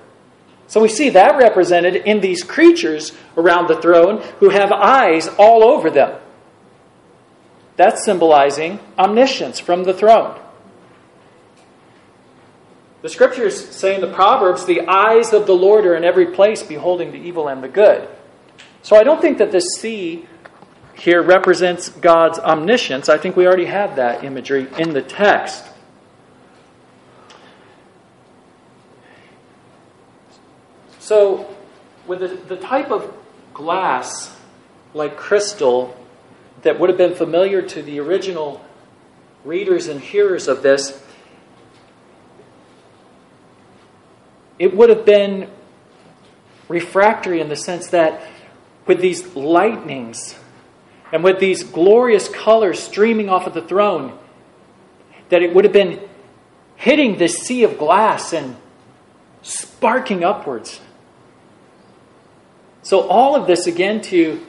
[0.67, 5.63] So we see that represented in these creatures around the throne who have eyes all
[5.63, 6.19] over them.
[7.75, 10.39] That's symbolizing omniscience from the throne.
[13.03, 16.63] The scriptures say in the Proverbs, the eyes of the Lord are in every place,
[16.63, 18.07] beholding the evil and the good.
[18.81, 20.25] So I don't think that this sea
[20.95, 23.09] here represents God's omniscience.
[23.09, 25.65] I think we already have that imagery in the text.
[30.99, 31.53] So,
[32.07, 33.13] with the, the type of
[33.53, 34.33] glass
[34.93, 35.93] like crystal
[36.61, 38.63] that would have been familiar to the original
[39.43, 41.02] readers and hearers of this,
[44.59, 45.49] it would have been
[46.67, 48.27] refractory in the sense that
[48.85, 50.35] with these lightnings
[51.11, 54.17] and with these glorious colors streaming off of the throne,
[55.29, 55.99] that it would have been
[56.75, 58.55] hitting this sea of glass and
[59.41, 60.79] sparking upwards.
[62.81, 64.45] So, all of this again to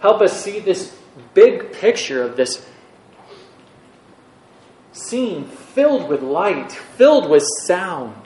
[0.00, 0.94] help us see this
[1.34, 2.66] big picture of this
[4.92, 8.19] scene filled with light, filled with sound.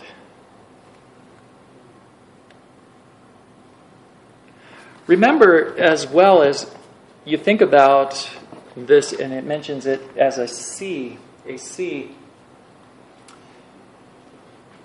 [5.06, 6.74] Remember, as well as
[7.26, 8.30] you think about
[8.74, 12.14] this, and it mentions it as a sea, a sea.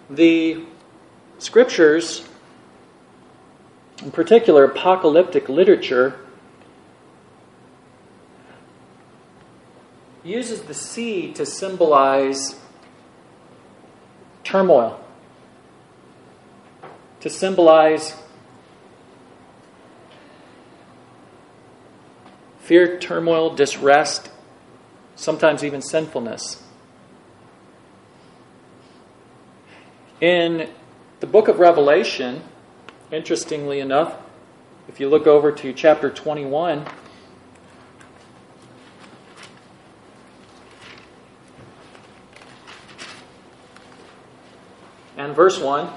[0.10, 0.66] The
[1.38, 2.28] scriptures,
[4.04, 6.20] in particular apocalyptic literature,
[10.24, 12.60] uses the sea to symbolize
[14.44, 15.00] turmoil,
[17.22, 18.16] to symbolize
[22.70, 24.30] fear, turmoil, disrest,
[25.16, 26.62] sometimes even sinfulness.
[30.22, 30.70] In
[31.20, 32.44] the book of Revelation,
[33.12, 34.16] interestingly enough,
[34.88, 36.86] if you look over to chapter 21,
[45.18, 45.90] and verse 1.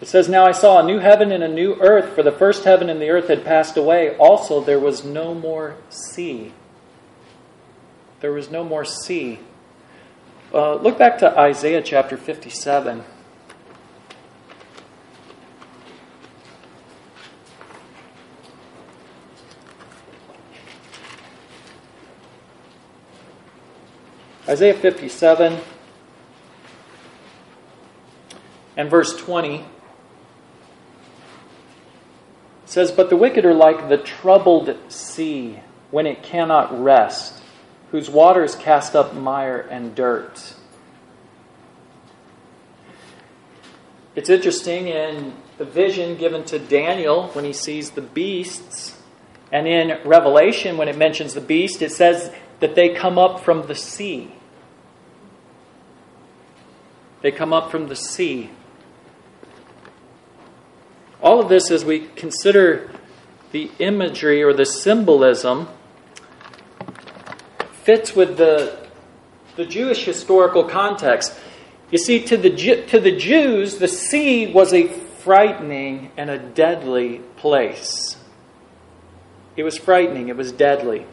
[0.00, 2.64] It says, Now I saw a new heaven and a new earth, for the first
[2.64, 4.16] heaven and the earth had passed away.
[4.16, 6.52] Also, there was no more sea.
[8.20, 9.40] There was no more sea.
[10.52, 13.04] Uh, look back to Isaiah chapter 57.
[24.48, 25.60] Isaiah 57
[28.76, 29.64] and verse 20
[32.70, 35.58] says, But the wicked are like the troubled sea
[35.90, 37.42] when it cannot rest,
[37.90, 40.54] whose waters cast up mire and dirt.
[44.14, 48.96] It's interesting in the vision given to Daniel when he sees the beasts,
[49.50, 53.66] and in Revelation when it mentions the beast, it says that they come up from
[53.66, 54.32] the sea.
[57.22, 58.50] They come up from the sea.
[61.22, 62.90] All of this, as we consider
[63.52, 65.68] the imagery or the symbolism,
[67.82, 68.88] fits with the,
[69.56, 71.34] the Jewish historical context.
[71.90, 72.50] You see, to the,
[72.86, 78.16] to the Jews, the sea was a frightening and a deadly place.
[79.56, 81.04] It was frightening, it was deadly.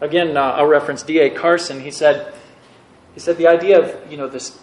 [0.00, 1.30] Again, uh, I'll reference D.A.
[1.30, 1.80] Carson.
[1.80, 2.32] He said,
[3.14, 4.58] he said the idea of you know this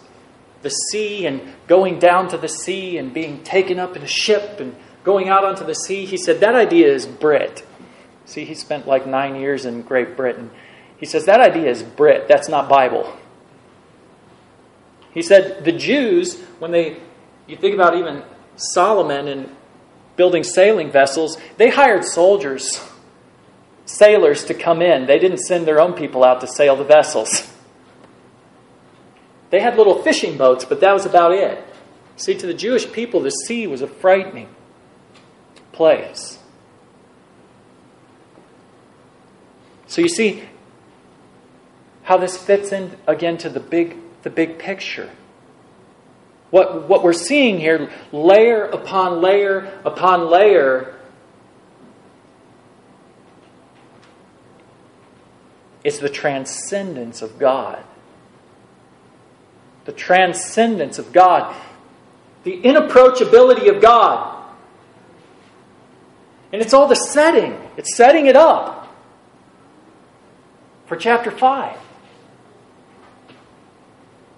[0.62, 4.60] the sea and going down to the sea and being taken up in a ship
[4.60, 6.04] and going out onto the sea.
[6.04, 7.66] He said that idea is Brit.
[8.24, 10.50] See, he spent like nine years in Great Britain.
[10.98, 12.28] He says that idea is Brit.
[12.28, 13.16] That's not Bible.
[15.14, 16.98] He said the Jews, when they,
[17.46, 18.22] you think about even
[18.56, 19.48] Solomon and
[20.16, 22.80] building sailing vessels, they hired soldiers,
[23.86, 25.06] sailors to come in.
[25.06, 27.52] They didn't send their own people out to sail the vessels.
[29.50, 31.64] They had little fishing boats, but that was about it.
[32.16, 34.48] See, to the Jewish people, the sea was a frightening
[35.72, 36.38] place.
[39.86, 40.42] So you see
[42.02, 45.10] how this fits in again to the big, the big picture.
[46.50, 50.94] What, what we're seeing here, layer upon layer upon layer,
[55.84, 57.84] is the transcendence of God
[59.88, 61.56] the transcendence of God,
[62.44, 64.44] the inapproachability of God.
[66.52, 68.94] And it's all the setting, it's setting it up
[70.84, 71.78] for chapter 5.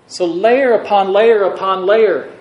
[0.07, 2.33] So, layer upon layer upon layer.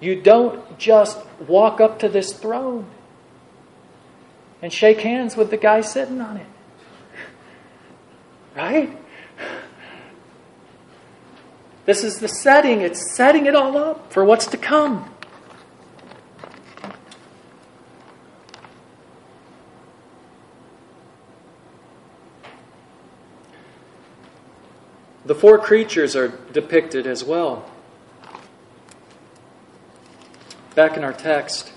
[0.00, 2.86] You don't just walk up to this throne
[4.60, 6.46] and shake hands with the guy sitting on it.
[8.56, 8.90] Right?
[11.88, 15.10] This is the setting, it's setting it all up for what's to come.
[25.24, 27.70] The four creatures are depicted as well.
[30.74, 31.72] Back in our text.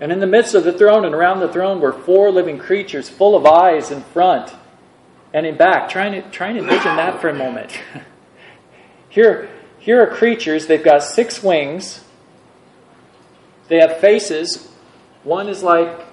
[0.00, 3.08] And in the midst of the throne and around the throne were four living creatures
[3.08, 4.54] full of eyes in front
[5.34, 5.90] and in back.
[5.90, 7.78] Try and, try and envision that for a moment.
[9.10, 12.02] here, here are creatures, they've got six wings,
[13.68, 14.68] they have faces.
[15.22, 16.06] One is like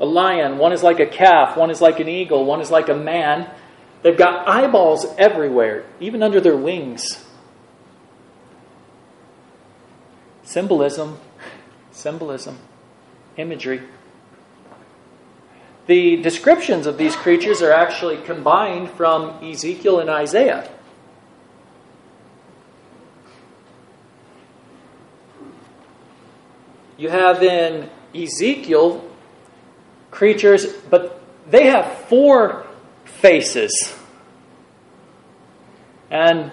[0.00, 2.88] a lion, one is like a calf, one is like an eagle, one is like
[2.88, 3.48] a man.
[4.02, 7.24] They've got eyeballs everywhere, even under their wings.
[10.42, 11.18] Symbolism,
[11.94, 12.58] symbolism,
[13.36, 13.80] imagery.
[15.86, 20.68] The descriptions of these creatures are actually combined from Ezekiel and Isaiah.
[26.96, 29.04] You have in Ezekiel
[30.10, 31.20] creatures, but
[31.50, 32.66] they have four
[33.04, 33.94] faces.
[36.10, 36.52] And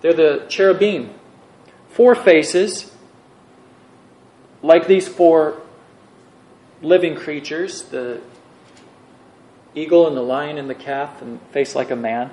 [0.00, 1.15] they're the cherubim.
[1.96, 2.92] Four faces,
[4.62, 5.62] like these four
[6.82, 8.20] living creatures the
[9.74, 12.32] eagle and the lion and the calf, and face like a man.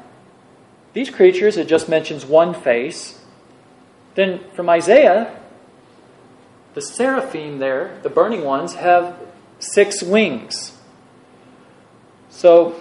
[0.92, 3.22] These creatures, it just mentions one face.
[4.16, 5.40] Then from Isaiah,
[6.74, 9.18] the seraphim there, the burning ones, have
[9.60, 10.78] six wings.
[12.30, 12.76] So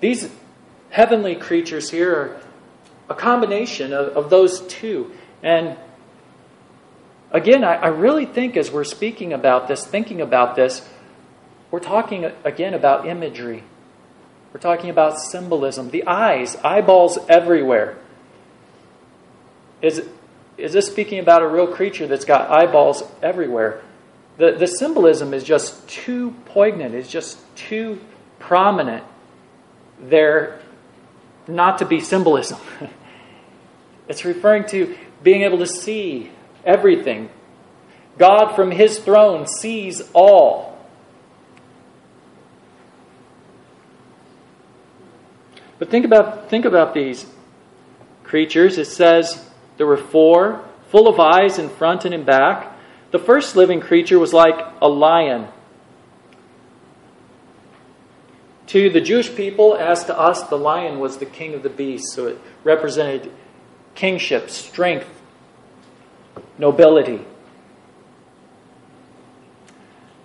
[0.00, 0.30] these
[0.88, 2.42] heavenly creatures here are
[3.10, 5.12] a combination of, of those two.
[5.42, 5.76] And
[7.30, 10.88] again, I, I really think as we're speaking about this, thinking about this,
[11.70, 13.64] we're talking again about imagery.
[14.52, 15.90] We're talking about symbolism.
[15.90, 17.96] The eyes, eyeballs everywhere.
[19.80, 20.06] Is,
[20.58, 23.82] is this speaking about a real creature that's got eyeballs everywhere?
[24.36, 28.00] The, the symbolism is just too poignant, it's just too
[28.38, 29.04] prominent
[30.00, 30.60] there
[31.48, 32.58] not to be symbolism.
[34.08, 36.30] it's referring to being able to see
[36.64, 37.30] everything.
[38.18, 40.72] God from his throne sees all.
[45.78, 47.26] But think about, think about these
[48.22, 48.78] creatures.
[48.78, 49.48] It says
[49.78, 52.72] there were four, full of eyes in front and in back.
[53.10, 55.48] The first living creature was like a lion.
[58.68, 62.14] To the Jewish people, as to us, the lion was the king of the beasts,
[62.14, 63.32] so it represented
[63.94, 65.08] kingship, strength,
[66.58, 67.24] nobility.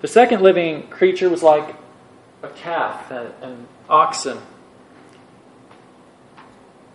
[0.01, 1.75] The second living creature was like
[2.43, 4.37] a calf, an oxen,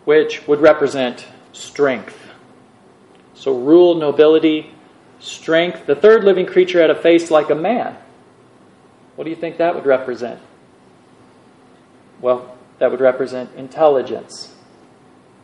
[0.04, 2.18] which would represent strength.
[3.34, 4.72] So, rule, nobility,
[5.18, 5.86] strength.
[5.86, 7.96] The third living creature had a face like a man.
[9.16, 10.40] What do you think that would represent?
[12.20, 14.51] Well, that would represent intelligence,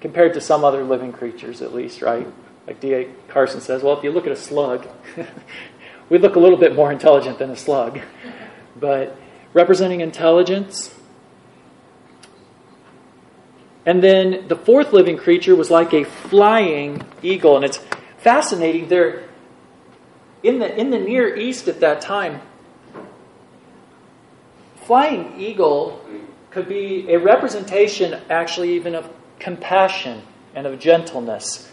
[0.01, 2.27] compared to some other living creatures, at least, right?
[2.67, 3.09] Like D.A.
[3.29, 4.87] Carson says, well, if you look at a slug,
[6.11, 8.01] we look a little bit more intelligent than a slug.
[8.77, 9.17] But
[9.53, 10.95] representing intelligence.
[13.87, 17.57] And then the fourth living creature was like a flying eagle.
[17.57, 17.81] And it's
[18.19, 18.89] fascinating.
[18.89, 19.25] There,
[20.43, 22.41] in the, in the Near East at that time,
[24.85, 26.05] flying eagle
[26.51, 30.23] could be a representation, actually, even of compassion
[30.55, 31.69] and of gentleness.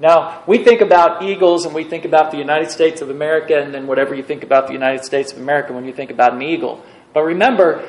[0.00, 3.74] Now, we think about eagles and we think about the United States of America, and
[3.74, 6.42] then whatever you think about the United States of America when you think about an
[6.42, 6.84] eagle.
[7.12, 7.84] But remember,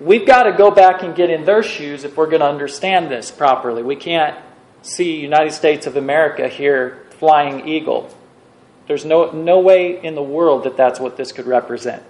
[0.00, 3.10] we've got to go back and get in their shoes if we're going to understand
[3.10, 3.82] this properly.
[3.82, 4.38] We can't
[4.82, 8.14] see United States of America here flying eagle.
[8.86, 12.02] There's no, no way in the world that that's what this could represent.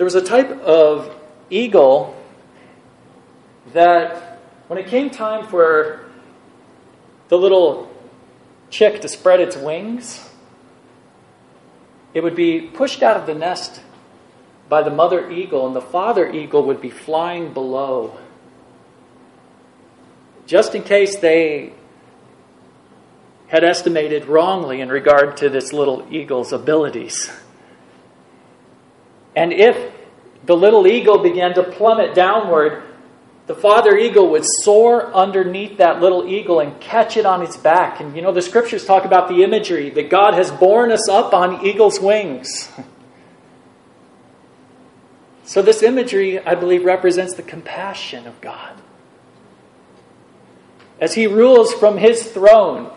[0.00, 1.14] There was a type of
[1.50, 2.16] eagle
[3.74, 6.08] that when it came time for
[7.28, 7.94] the little
[8.70, 10.26] chick to spread its wings,
[12.14, 13.82] it would be pushed out of the nest
[14.70, 18.16] by the mother eagle, and the father eagle would be flying below.
[20.46, 21.74] Just in case they
[23.48, 27.30] had estimated wrongly in regard to this little eagle's abilities.
[29.40, 29.90] And if
[30.44, 32.82] the little eagle began to plummet downward,
[33.46, 38.00] the father eagle would soar underneath that little eagle and catch it on its back.
[38.00, 41.32] And you know, the scriptures talk about the imagery that God has borne us up
[41.32, 42.70] on eagle's wings.
[45.42, 48.80] So, this imagery, I believe, represents the compassion of God.
[51.00, 52.88] As he rules from his throne,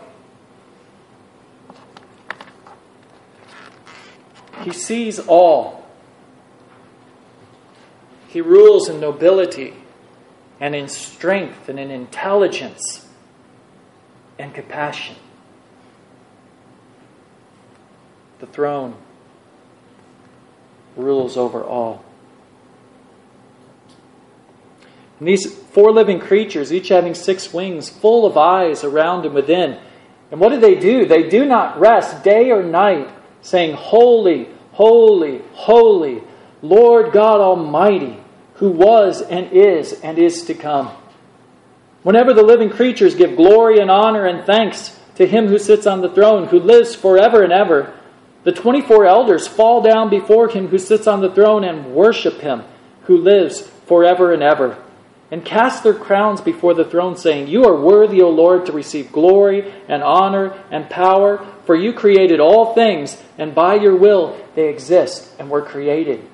[4.62, 5.83] he sees all.
[8.34, 9.74] He rules in nobility
[10.58, 13.08] and in strength and in intelligence
[14.40, 15.14] and compassion.
[18.40, 18.96] The throne
[20.96, 22.04] rules over all.
[25.20, 29.78] And these four living creatures, each having six wings, full of eyes around and within.
[30.32, 31.06] And what do they do?
[31.06, 33.08] They do not rest day or night,
[33.42, 36.20] saying, Holy, holy, holy,
[36.62, 38.23] Lord God Almighty,
[38.54, 40.90] who was and is and is to come.
[42.02, 46.02] Whenever the living creatures give glory and honor and thanks to him who sits on
[46.02, 47.94] the throne, who lives forever and ever,
[48.44, 52.62] the 24 elders fall down before him who sits on the throne and worship him
[53.04, 54.78] who lives forever and ever,
[55.30, 59.12] and cast their crowns before the throne, saying, You are worthy, O Lord, to receive
[59.12, 64.68] glory and honor and power, for you created all things, and by your will they
[64.68, 66.28] exist and were created.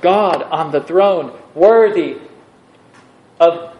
[0.00, 2.18] God on the throne, worthy
[3.38, 3.76] of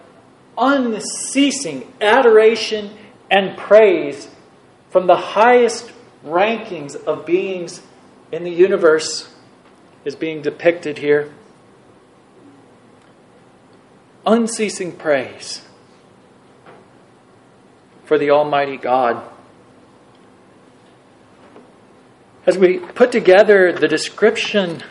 [0.56, 2.90] unceasing adoration
[3.30, 4.28] and praise
[4.90, 5.92] from the highest
[6.24, 7.80] rankings of beings
[8.32, 9.32] in the universe
[10.04, 11.32] is being depicted here.
[14.26, 15.62] Unceasing praise
[18.04, 19.22] for the Almighty God.
[22.46, 24.82] As we put together the description,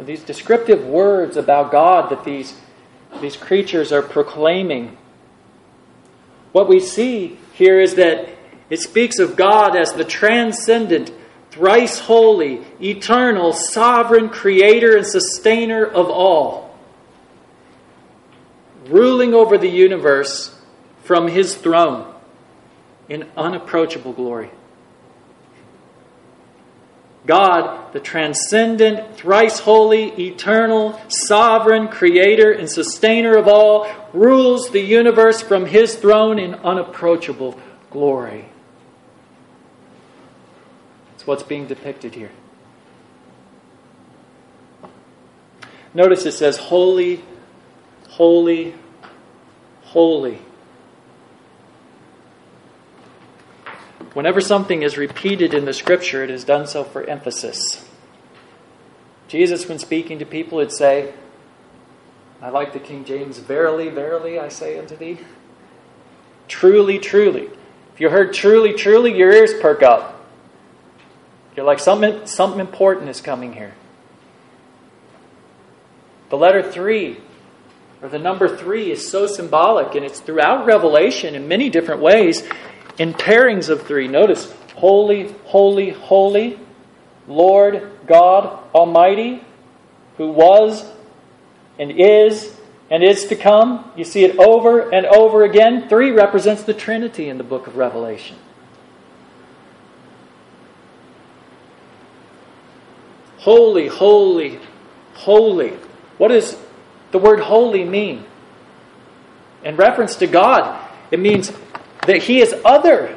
[0.00, 2.54] these descriptive words about God that these,
[3.20, 4.96] these creatures are proclaiming,
[6.52, 8.28] what we see here is that
[8.70, 11.10] it speaks of God as the transcendent,
[11.50, 16.76] thrice holy, eternal, sovereign creator and sustainer of all,
[18.86, 20.54] ruling over the universe
[21.02, 22.14] from his throne
[23.08, 24.50] in unapproachable glory.
[27.26, 35.42] God, the transcendent, thrice holy, eternal, sovereign, creator, and sustainer of all, rules the universe
[35.42, 37.58] from his throne in unapproachable
[37.90, 38.46] glory
[41.14, 42.30] It's what's being depicted here.
[45.94, 47.24] Notice it says, Holy,
[48.10, 48.74] holy,
[49.82, 50.38] holy.
[54.18, 57.86] Whenever something is repeated in the scripture, it is done so for emphasis.
[59.28, 61.12] Jesus, when speaking to people, would say,
[62.42, 65.20] I like the King James, Verily, verily, I say unto thee.
[66.48, 67.48] Truly, truly.
[67.94, 70.26] If you heard truly, truly, your ears perk up.
[71.54, 73.74] You're like, something, something important is coming here.
[76.30, 77.18] The letter 3,
[78.02, 82.42] or the number 3, is so symbolic, and it's throughout Revelation in many different ways
[82.98, 84.08] in pairings of three.
[84.08, 86.58] Notice, holy, holy, holy,
[87.26, 89.44] Lord God Almighty,
[90.16, 90.90] who was
[91.78, 92.54] and is
[92.90, 93.90] and is to come.
[93.96, 95.88] You see it over and over again.
[95.88, 98.36] Three represents the Trinity in the book of Revelation.
[103.38, 104.58] Holy, holy,
[105.14, 105.74] holy.
[106.16, 106.56] What does
[107.12, 108.24] the word holy mean?
[109.64, 111.52] In reference to God, it means
[112.08, 113.14] that He is other.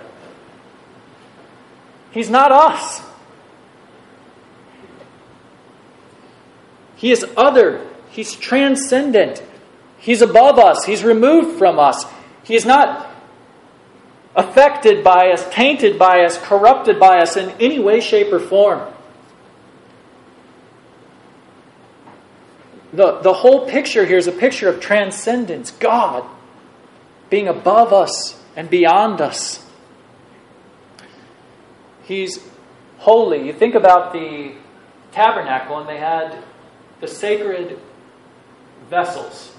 [2.11, 3.01] He's not us.
[6.97, 7.87] He is other.
[8.09, 9.41] He's transcendent.
[9.97, 10.83] He's above us.
[10.83, 12.05] He's removed from us.
[12.43, 13.09] He is not
[14.35, 18.93] affected by us, tainted by us, corrupted by us in any way, shape, or form.
[22.91, 26.25] The, the whole picture here is a picture of transcendence, God
[27.29, 29.65] being above us and beyond us.
[32.03, 32.39] He's
[32.97, 33.45] holy.
[33.45, 34.55] You think about the
[35.11, 36.43] tabernacle, and they had
[36.99, 37.79] the sacred
[38.89, 39.55] vessels.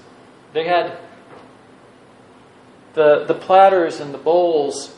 [0.53, 0.97] They had
[2.93, 4.95] the, the platters and the bowls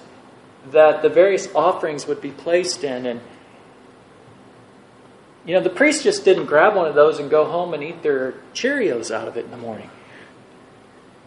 [0.71, 3.05] that the various offerings would be placed in.
[3.05, 3.21] And
[5.45, 8.01] you know, the priest just didn't grab one of those and go home and eat
[8.01, 9.89] their Cheerios out of it in the morning.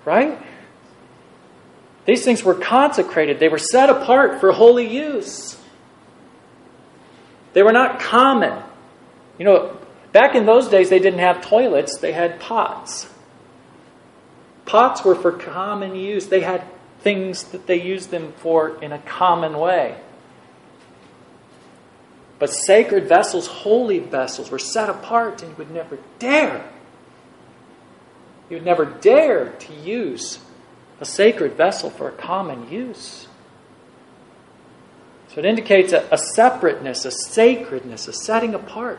[0.04, 0.38] Right?
[2.08, 5.58] These things were consecrated, they were set apart for holy use.
[7.52, 8.62] They were not common.
[9.38, 9.76] You know,
[10.10, 13.10] back in those days, they didn't have toilets, they had pots.
[14.64, 16.64] Pots were for common use, they had
[17.00, 20.00] things that they used them for in a common way.
[22.38, 26.70] But sacred vessels, holy vessels, were set apart, and you would never dare,
[28.48, 30.38] you would never dare to use
[31.00, 33.28] a sacred vessel for a common use.
[35.28, 38.98] So it indicates a, a separateness, a sacredness, a setting apart.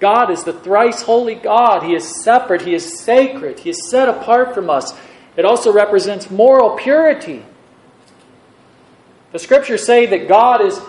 [0.00, 1.82] God is the thrice holy God.
[1.82, 4.94] He is separate, He is sacred, He is set apart from us.
[5.36, 7.44] It also represents moral purity.
[9.32, 10.80] The scriptures say that God is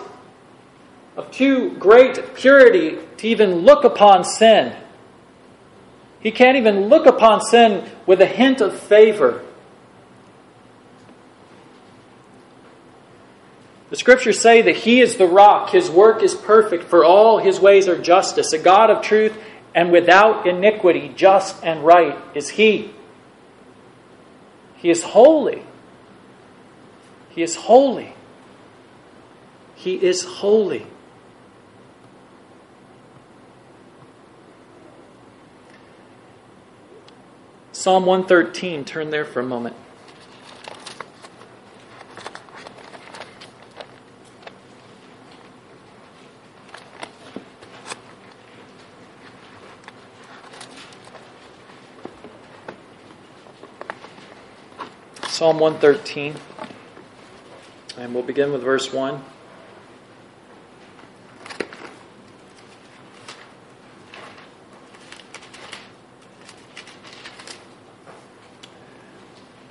[1.16, 4.76] of too great purity to even look upon sin.
[6.20, 9.42] He can't even look upon sin with a hint of favor.
[13.90, 17.60] The scriptures say that He is the rock, His work is perfect, for all His
[17.60, 19.36] ways are justice, a God of truth
[19.76, 22.90] and without iniquity, just and right is He.
[24.76, 25.62] He is holy.
[27.28, 28.14] He is holy.
[29.74, 30.86] He is holy.
[37.72, 39.76] Psalm 113, turn there for a moment.
[55.36, 56.34] Psalm 113,
[57.98, 59.22] and we'll begin with verse 1.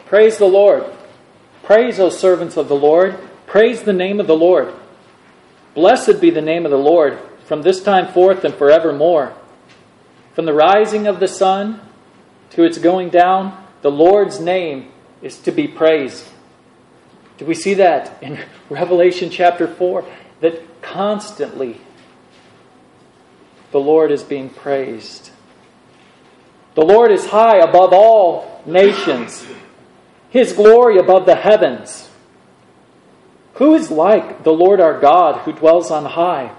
[0.05, 0.85] Praise the Lord.
[1.63, 3.17] Praise, O servants of the Lord.
[3.47, 4.71] Praise the name of the Lord.
[5.73, 9.33] Blessed be the name of the Lord from this time forth and forevermore.
[10.35, 11.81] From the rising of the sun
[12.51, 14.91] to its going down, the Lord's name
[15.25, 16.25] is to be praised.
[17.37, 20.05] Do we see that in Revelation chapter 4?
[20.41, 21.81] That constantly
[23.71, 25.31] the Lord is being praised.
[26.75, 29.45] The Lord is high above all nations
[30.35, 32.09] his glory above the heavens.
[33.53, 36.53] Who is like the Lord our God who dwells on high,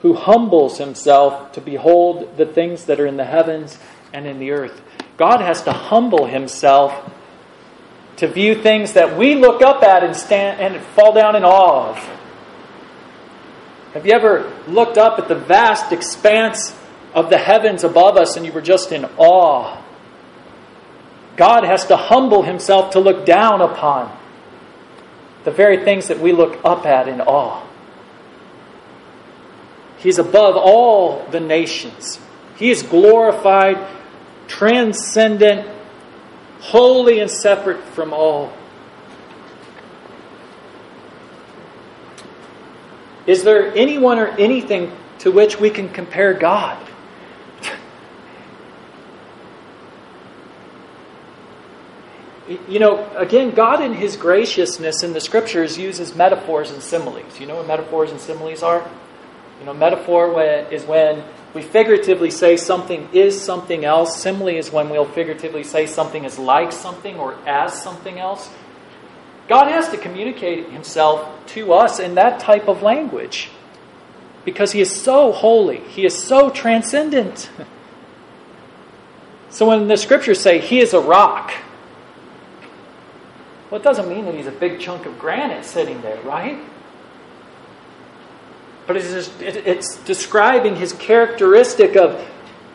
[0.00, 3.78] who humbles himself to behold the things that are in the heavens
[4.12, 4.82] and in the earth?
[5.22, 6.92] God has to humble himself
[8.16, 11.90] to view things that we look up at and stand and fall down in awe
[11.90, 11.96] of.
[13.94, 16.76] Have you ever looked up at the vast expanse
[17.14, 19.80] of the heavens above us and you were just in awe
[21.36, 24.10] God has to humble himself to look down upon
[25.44, 27.64] the very things that we look up at in awe.
[29.98, 32.18] He's above all the nations.
[32.56, 33.78] He is glorified,
[34.52, 35.66] transcendent,
[36.60, 38.52] holy, and separate from all.
[43.26, 46.86] Is there anyone or anything to which we can compare God?
[52.68, 57.40] you know, again, God in His graciousness in the Scriptures uses metaphors and similes.
[57.40, 58.86] You know what metaphors and similes are?
[59.60, 61.24] You know, metaphor is when
[61.54, 64.20] we figuratively say something is something else.
[64.20, 68.50] Simile is when we'll figuratively say something is like something or as something else.
[69.48, 73.50] God has to communicate Himself to us in that type of language
[74.44, 77.50] because He is so holy, He is so transcendent.
[79.50, 81.52] So when the Scriptures say He is a rock,
[83.72, 86.58] well, it doesn't mean that he's a big chunk of granite sitting there, right?
[88.86, 92.26] But it's, it's describing his characteristic of,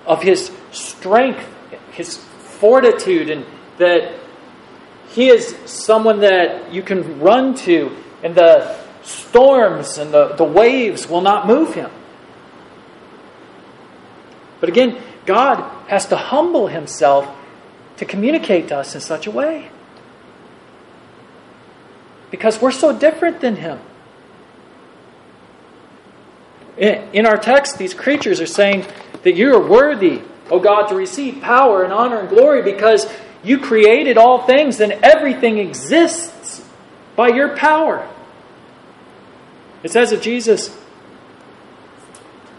[0.06, 1.46] of his strength,
[1.92, 3.46] his fortitude, and
[3.78, 4.18] that
[5.10, 11.10] he is someone that you can run to, and the storms and the, the waves
[11.10, 11.90] will not move him.
[14.60, 17.28] But again, God has to humble himself
[17.98, 19.70] to communicate to us in such a way
[22.32, 23.80] because we're so different than him.
[26.78, 28.86] In our text, these creatures are saying
[29.24, 30.22] that you are worthy,
[30.52, 33.12] O God, to receive power and honor and glory because
[33.44, 36.64] you created all things and everything exists
[37.16, 38.08] by your power.
[39.84, 40.78] It says of Jesus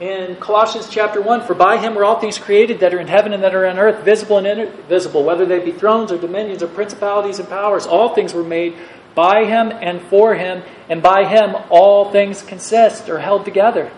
[0.01, 3.33] in Colossians chapter 1 For by him were all things created that are in heaven
[3.33, 6.69] and that are on earth, visible and invisible, whether they be thrones or dominions or
[6.69, 7.87] principalities and powers.
[7.87, 8.77] All things were made
[9.14, 13.91] by him and for him, and by him all things consist or held together.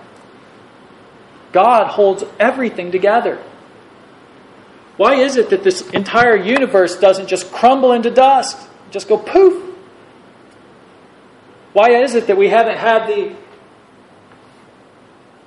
[1.53, 3.43] God holds everything together.
[4.97, 9.75] Why is it that this entire universe doesn't just crumble into dust, just go poof?
[11.73, 13.35] Why is it that we haven't had the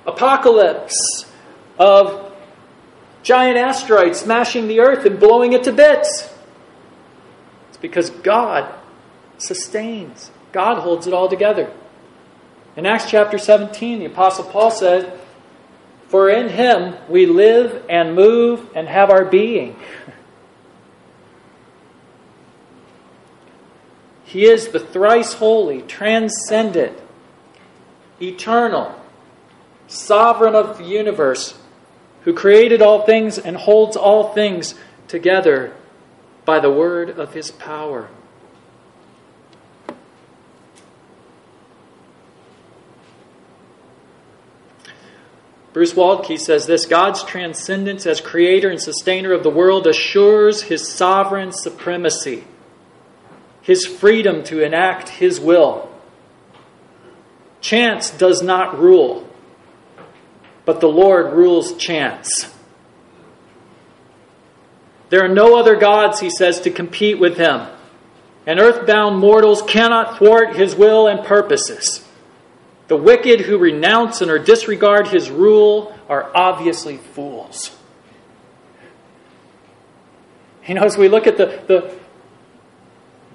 [0.06, 1.30] apocalypse
[1.78, 2.32] of
[3.22, 6.32] giant asteroids smashing the earth and blowing it to bits?
[7.68, 8.72] It's because God
[9.38, 10.30] sustains.
[10.52, 11.72] God holds it all together.
[12.76, 15.20] In Acts chapter 17, the Apostle Paul said,
[16.14, 19.74] For in him we live and move and have our being.
[24.22, 26.96] He is the thrice holy, transcendent,
[28.22, 28.94] eternal,
[29.88, 31.58] sovereign of the universe,
[32.20, 34.76] who created all things and holds all things
[35.08, 35.74] together
[36.44, 38.08] by the word of his power.
[45.74, 50.88] Bruce Waltke says this God's transcendence as creator and sustainer of the world assures his
[50.88, 52.44] sovereign supremacy,
[53.60, 55.90] his freedom to enact his will.
[57.60, 59.28] Chance does not rule,
[60.64, 62.54] but the Lord rules chance.
[65.10, 67.66] There are no other gods, he says, to compete with him,
[68.46, 72.03] and earthbound mortals cannot thwart his will and purposes.
[72.88, 77.76] The wicked who renounce and or disregard his rule are obviously fools.
[80.66, 81.94] You know, as we look at the, the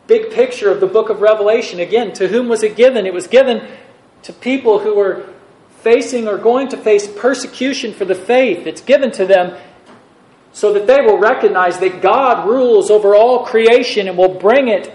[0.07, 3.05] big picture of the book of Revelation, again, to whom was it given?
[3.05, 3.67] It was given
[4.23, 5.27] to people who were
[5.81, 8.67] facing or going to face persecution for the faith.
[8.67, 9.57] It's given to them
[10.51, 14.93] so that they will recognize that God rules over all creation and will bring it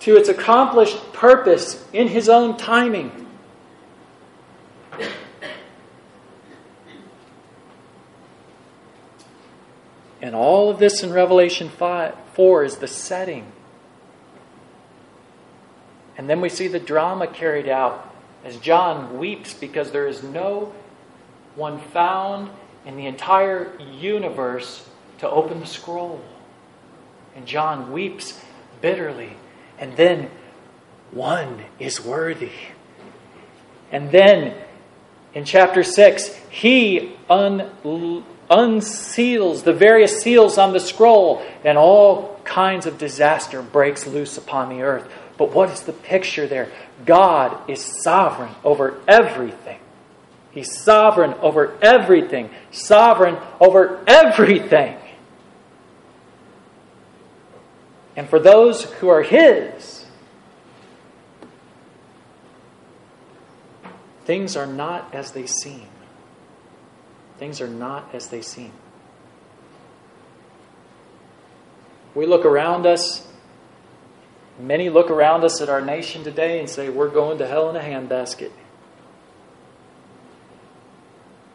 [0.00, 3.26] to its accomplished purpose in His own timing.
[10.22, 13.50] And all of this in Revelation 5, 4 is the setting.
[16.16, 18.14] And then we see the drama carried out
[18.44, 20.74] as John weeps because there is no
[21.54, 22.50] one found
[22.84, 24.86] in the entire universe
[25.18, 26.20] to open the scroll.
[27.34, 28.38] And John weeps
[28.80, 29.36] bitterly.
[29.78, 30.30] And then
[31.10, 32.52] one is worthy.
[33.90, 34.54] And then
[35.34, 37.70] in chapter 6, he un-
[38.50, 44.68] unseals the various seals on the scroll, and all kinds of disaster breaks loose upon
[44.68, 45.10] the earth.
[45.38, 46.70] But what is the picture there?
[47.06, 49.78] God is sovereign over everything.
[50.50, 52.50] He's sovereign over everything.
[52.72, 54.96] Sovereign over everything.
[58.16, 60.04] And for those who are His,
[64.24, 65.86] things are not as they seem.
[67.40, 68.70] Things are not as they seem.
[72.14, 73.26] We look around us,
[74.58, 77.76] many look around us at our nation today and say, We're going to hell in
[77.76, 78.50] a handbasket.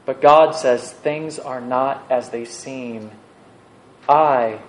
[0.07, 3.11] But God says, Things are not as they seem.
[4.09, 4.61] I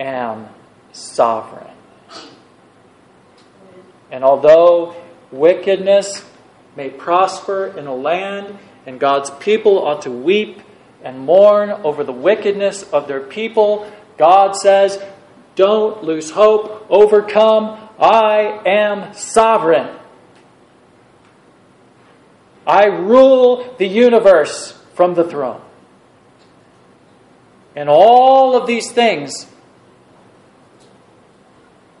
[0.00, 0.48] am
[0.92, 1.76] sovereign.
[4.10, 4.96] And although
[5.30, 6.24] wickedness
[6.74, 10.62] may prosper in a land, and God's people ought to weep
[11.02, 13.90] and mourn over the wickedness of their people.
[14.16, 15.02] God says,
[15.54, 17.88] Don't lose hope, overcome.
[17.98, 19.96] I am sovereign.
[22.66, 25.62] I rule the universe from the throne.
[27.74, 29.46] And all of these things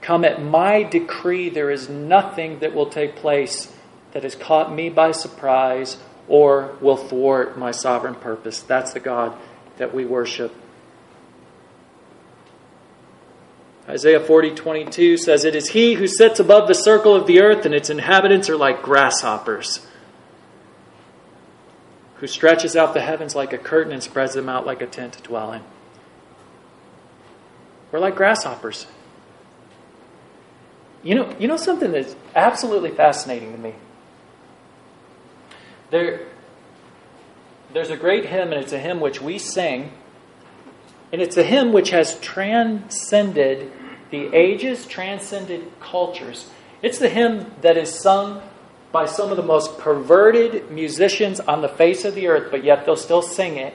[0.00, 1.48] come at my decree.
[1.48, 3.72] There is nothing that will take place
[4.12, 5.96] that has caught me by surprise
[6.28, 8.60] or will thwart my sovereign purpose.
[8.60, 9.36] That's the God
[9.78, 10.54] that we worship.
[13.88, 17.64] Isaiah 40, 22 says, It is he who sits above the circle of the earth,
[17.64, 19.86] and its inhabitants are like grasshoppers,
[22.16, 25.14] who stretches out the heavens like a curtain and spreads them out like a tent
[25.14, 25.62] to dwell in.
[27.90, 28.86] We're like grasshoppers.
[31.02, 33.74] You know, you know something that's absolutely fascinating to me?
[35.90, 36.26] There,
[37.72, 39.92] there's a great hymn, and it's a hymn which we sing,
[41.12, 43.72] and it's a hymn which has transcended
[44.10, 46.48] the ages, transcended cultures.
[46.82, 48.42] It's the hymn that is sung
[48.92, 52.84] by some of the most perverted musicians on the face of the earth, but yet
[52.84, 53.74] they'll still sing it,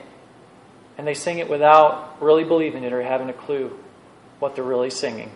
[0.98, 3.76] and they sing it without really believing it or having a clue
[4.38, 5.30] what they're really singing.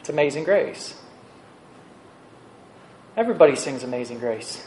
[0.00, 0.94] It's Amazing Grace.
[3.16, 4.66] Everybody sings Amazing Grace.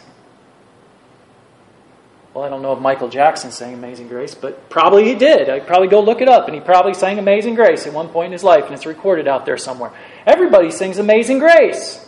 [2.34, 5.50] Well, I don't know if Michael Jackson sang Amazing Grace, but probably he did.
[5.50, 8.28] I'd probably go look it up, and he probably sang Amazing Grace at one point
[8.28, 9.92] in his life, and it's recorded out there somewhere.
[10.26, 12.04] Everybody sings Amazing Grace.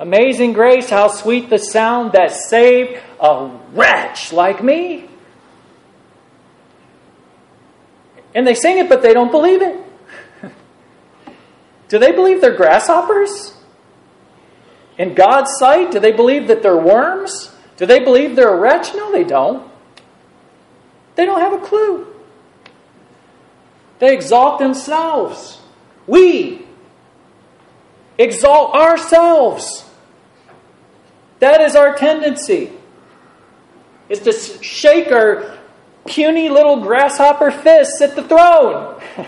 [0.00, 5.08] Amazing Grace, how sweet the sound that saved a wretch like me.
[8.34, 9.80] And they sing it, but they don't believe it.
[11.88, 13.54] do they believe they're grasshoppers?
[14.98, 17.53] In God's sight, do they believe that they're worms?
[17.76, 18.94] Do they believe they're a wretch?
[18.94, 19.70] No, they don't.
[21.16, 22.06] They don't have a clue.
[23.98, 25.60] They exalt themselves.
[26.06, 26.66] We
[28.18, 29.88] exalt ourselves.
[31.38, 32.72] That is our tendency.
[34.08, 35.58] is to shake our
[36.06, 39.00] puny little grasshopper fists at the throne.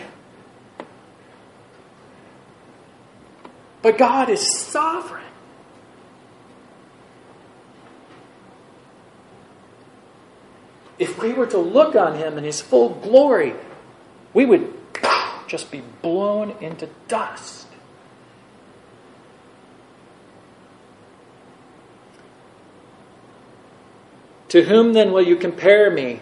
[3.83, 5.16] but God is sovereign.
[10.99, 13.55] If we were to look on him in his full glory,
[14.33, 14.73] we would
[15.47, 17.67] just be blown into dust.
[24.49, 26.21] To whom then will you compare me,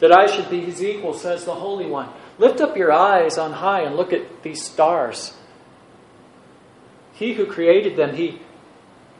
[0.00, 2.08] that I should be his equal, says the Holy One?
[2.38, 5.34] Lift up your eyes on high and look at these stars.
[7.14, 8.40] He who created them, he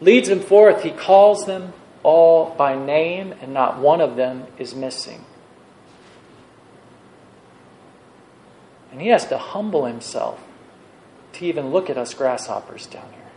[0.00, 1.72] leads them forth, he calls them
[2.09, 5.22] all by name, and not one of them is missing.
[8.90, 10.42] And he has to humble himself
[11.34, 13.30] to even look at us grasshoppers down here.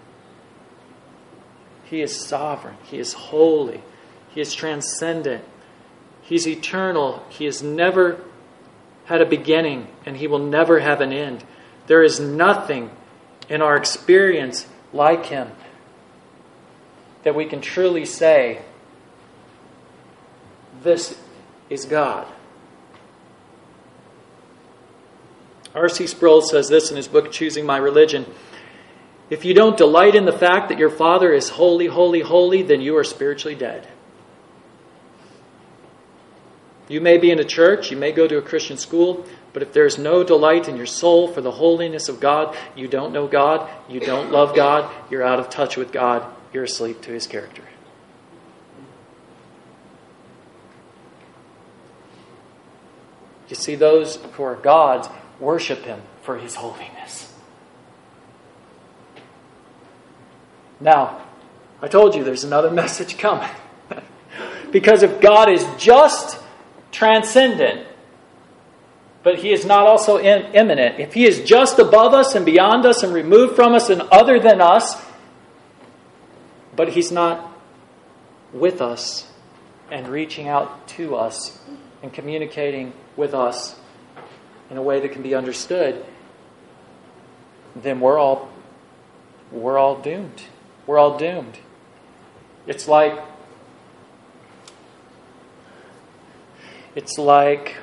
[1.83, 3.83] He is sovereign, he is holy,
[4.29, 5.43] he is transcendent,
[6.21, 8.21] he's eternal, he has never
[9.03, 11.43] had a beginning, and he will never have an end.
[11.87, 12.89] There is nothing
[13.49, 15.51] in our experience like him
[17.23, 18.61] that we can truly say,
[20.83, 21.19] This
[21.69, 22.27] is God.
[25.73, 26.07] R.C.
[26.07, 28.25] Sproul says this in his book, Choosing My Religion.
[29.29, 32.81] If you don't delight in the fact that your Father is holy, holy, holy, then
[32.81, 33.87] you are spiritually dead.
[36.89, 39.71] You may be in a church, you may go to a Christian school, but if
[39.71, 43.69] there's no delight in your soul for the holiness of God, you don't know God,
[43.87, 47.63] you don't love God, you're out of touch with God, you're asleep to his character.
[53.49, 57.33] You see, those who are God's worship him for his holiness.
[60.79, 61.21] Now,
[61.81, 63.49] I told you there's another message coming.
[64.71, 66.39] because if God is just
[66.91, 67.87] transcendent,
[69.23, 72.85] but he is not also in, immanent, if he is just above us and beyond
[72.85, 74.95] us and removed from us and other than us,
[76.81, 77.55] but He's not
[78.51, 79.31] with us
[79.91, 81.59] and reaching out to us
[82.01, 83.79] and communicating with us
[84.71, 86.03] in a way that can be understood,
[87.75, 88.49] then we're all
[89.51, 90.41] we're all doomed.
[90.87, 91.59] We're all doomed.
[92.65, 93.23] It's like
[96.95, 97.75] it's like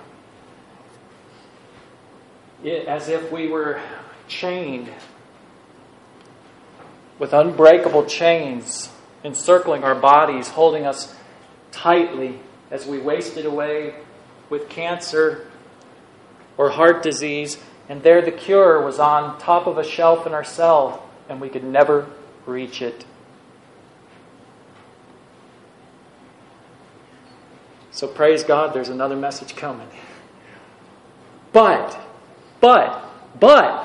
[2.65, 3.81] it, as if we were
[4.27, 4.91] chained
[7.19, 8.91] with unbreakable chains
[9.25, 11.15] encircling our bodies, holding us
[11.73, 12.39] tightly
[12.71, 13.95] as we wasted away
[14.51, 15.47] with cancer
[16.57, 17.59] or heart disease,
[17.89, 21.49] and there the cure was on top of a shelf in our cell, and we
[21.49, 22.07] could never
[22.47, 23.05] reach it.
[27.91, 29.89] So praise God, there's another message coming.
[31.53, 31.99] But,
[32.61, 33.03] but,
[33.41, 33.85] but,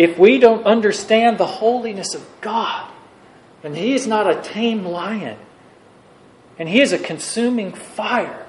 [0.00, 2.90] if we don't understand the holiness of God,
[3.62, 5.36] and He is not a tame lion,
[6.58, 8.46] and He is a consuming fire,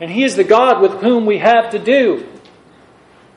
[0.00, 2.26] and He is the God with whom we have to do,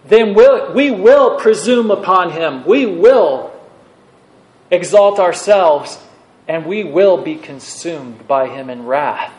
[0.04, 2.66] then we'll, we will presume upon Him.
[2.66, 3.54] We will
[4.72, 6.00] exalt ourselves,
[6.48, 9.32] and we will be consumed by Him in wrath.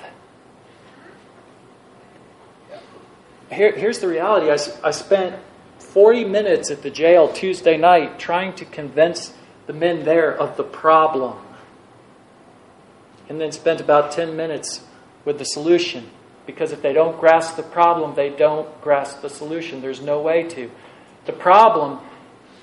[3.51, 4.53] Here, here's the reality.
[4.53, 5.35] I, I spent
[5.89, 9.33] 40 minutes at the jail Tuesday night trying to convince
[9.67, 11.37] the men there of the problem.
[13.29, 14.83] And then spent about 10 minutes
[15.25, 16.11] with the solution.
[16.47, 19.83] Because if they don't grasp the problem, they don't grasp the solution.
[19.83, 20.71] There's no way to.
[21.27, 21.99] The problem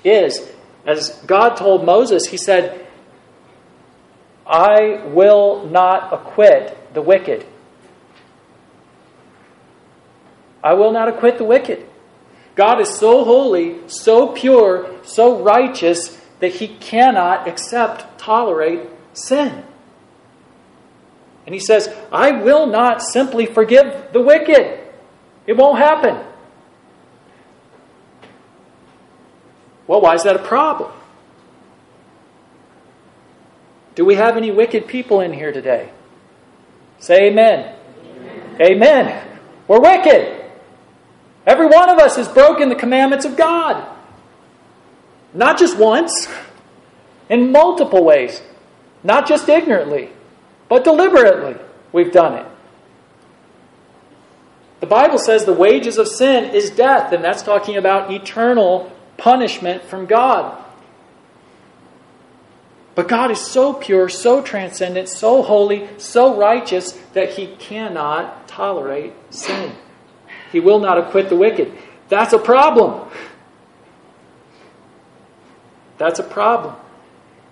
[0.02, 0.50] is,
[0.84, 2.86] as God told Moses, He said,
[4.44, 7.46] I will not acquit the wicked.
[10.62, 11.86] I will not acquit the wicked.
[12.56, 19.62] God is so holy, so pure, so righteous that he cannot accept, tolerate sin.
[21.44, 24.80] And he says, I will not simply forgive the wicked.
[25.46, 26.24] It won't happen.
[29.86, 30.90] Well, why is that a problem?
[33.94, 35.90] Do we have any wicked people in here today?
[36.98, 37.76] Say amen.
[38.60, 38.60] Amen.
[38.60, 39.38] amen.
[39.68, 40.45] We're wicked.
[41.46, 43.86] Every one of us has broken the commandments of God.
[45.32, 46.28] Not just once,
[47.28, 48.42] in multiple ways.
[49.02, 50.10] Not just ignorantly,
[50.68, 51.56] but deliberately
[51.92, 52.46] we've done it.
[54.80, 59.82] The Bible says the wages of sin is death, and that's talking about eternal punishment
[59.84, 60.62] from God.
[62.94, 69.12] But God is so pure, so transcendent, so holy, so righteous that He cannot tolerate
[69.30, 69.72] sin.
[70.52, 71.72] He will not acquit the wicked.
[72.08, 73.08] That's a problem.
[75.98, 76.76] That's a problem.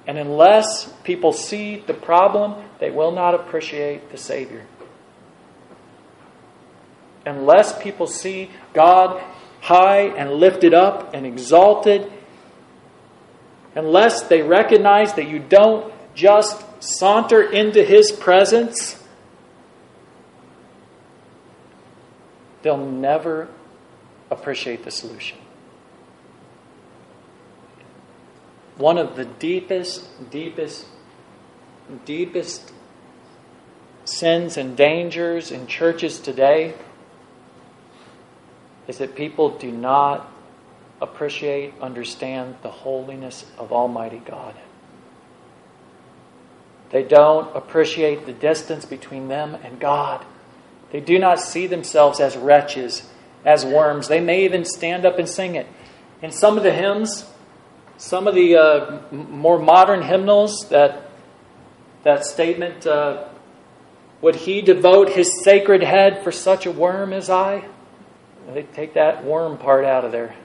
[0.07, 4.67] And unless people see the problem, they will not appreciate the Savior.
[7.25, 9.23] Unless people see God
[9.63, 12.13] high and lifted up and exalted,
[13.75, 19.03] unless they recognize that you don't just saunter into His presence,
[22.65, 23.49] they'll never
[24.31, 25.39] appreciate the solution.
[28.77, 30.87] one of the deepest, deepest,
[32.05, 32.73] deepest
[34.05, 36.75] sins and dangers in churches today
[38.87, 40.31] is that people do not
[41.01, 44.55] appreciate, understand the holiness of Almighty God.
[46.91, 50.25] They don't appreciate the distance between them and God.
[50.95, 53.03] They do not see themselves as wretches,
[53.45, 54.07] as worms.
[54.07, 55.67] They may even stand up and sing it.
[56.23, 57.27] In some of the hymns,
[57.97, 61.11] some of the uh, more modern hymnals that
[62.05, 63.25] that statement uh,
[64.23, 67.65] would he devote his sacred head for such a worm as I?
[68.53, 70.37] They take that worm part out of there.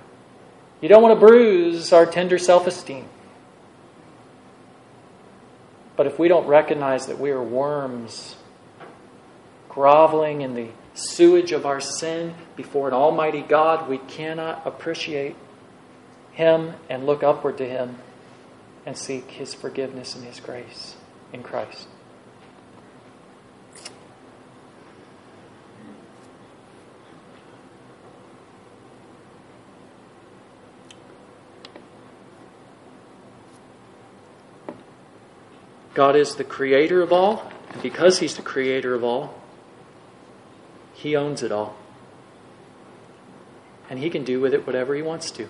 [0.81, 3.05] You don't want to bruise our tender self esteem.
[5.95, 8.35] But if we don't recognize that we are worms
[9.69, 15.35] groveling in the sewage of our sin before an almighty God, we cannot appreciate
[16.39, 17.97] him and look upward to Him
[18.85, 20.95] and seek His forgiveness and His grace
[21.33, 21.85] in Christ.
[35.93, 39.38] God is the creator of all, and because He's the creator of all,
[40.99, 41.77] He owns it all.
[43.89, 45.47] And He can do with it whatever He wants to.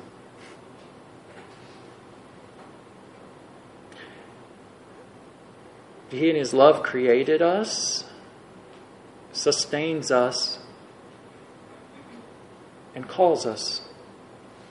[6.10, 8.06] He in His love created us,
[9.34, 10.60] sustains us,
[12.94, 13.82] and calls us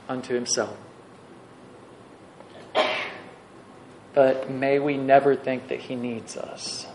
[0.09, 0.77] unto Himself.
[4.15, 6.87] But may we never think that He needs us.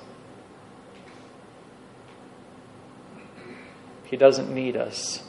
[4.13, 5.23] He doesn't need us.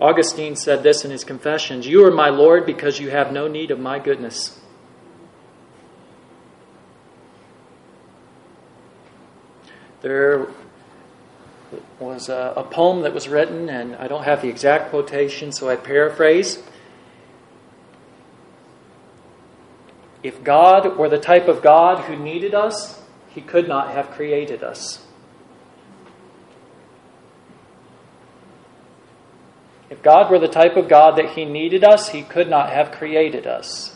[0.00, 3.70] Augustine said this in his Confessions You are my Lord because you have no need
[3.70, 4.58] of my goodness.
[10.00, 10.46] There
[12.00, 15.68] was a, a, poem that was written, and I don't have the exact quotation, so
[15.68, 16.62] I paraphrase.
[20.22, 23.02] If God were the type of God who needed us,
[23.36, 25.04] he could not have created us.
[29.90, 32.92] If God were the type of God that He needed us, He could not have
[32.92, 33.94] created us.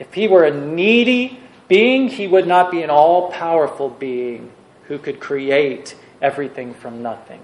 [0.00, 1.38] If He were a needy
[1.68, 4.50] being, He would not be an all powerful being
[4.88, 7.40] who could create everything from nothing.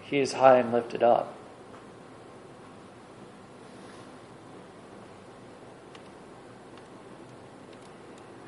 [0.00, 1.32] He is high and lifted up.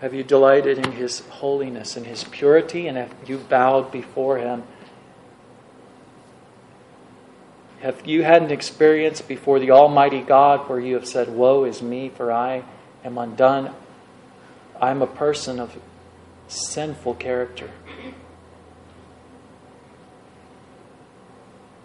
[0.03, 2.89] Have you delighted in His holiness and His purity?
[2.89, 4.65] And have you bowed before Him?
[7.83, 11.83] Have you had an experience before the Almighty God where you have said, Woe is
[11.83, 12.65] me, for I
[13.05, 13.73] am undone?
[14.81, 15.79] I'm a person of
[16.49, 17.71] sinful character.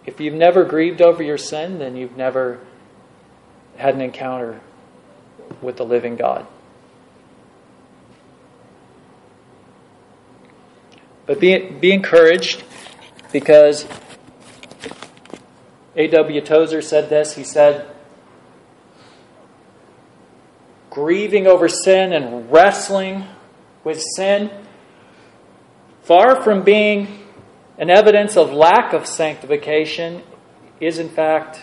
[0.06, 2.58] If you've never grieved over your sin, then you've never
[3.76, 4.60] had an encounter
[5.62, 6.48] with the living God.
[11.28, 12.64] But be, be encouraged
[13.32, 13.86] because
[15.94, 16.40] A.W.
[16.40, 17.36] Tozer said this.
[17.36, 17.86] He said,
[20.88, 23.24] grieving over sin and wrestling
[23.84, 24.50] with sin,
[26.02, 27.26] far from being
[27.76, 30.22] an evidence of lack of sanctification,
[30.80, 31.60] is in fact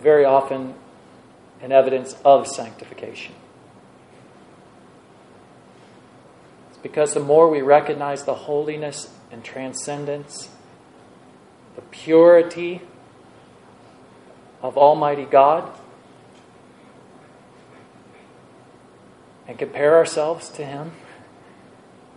[0.00, 0.74] very often
[1.62, 3.34] an evidence of sanctification.
[6.82, 10.48] Because the more we recognize the holiness and transcendence,
[11.76, 12.82] the purity
[14.62, 15.70] of Almighty God,
[19.46, 20.92] and compare ourselves to Him,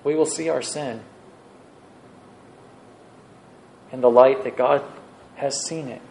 [0.03, 1.01] we will see our sin.
[3.91, 4.83] in the light that God
[5.35, 6.01] has seen it.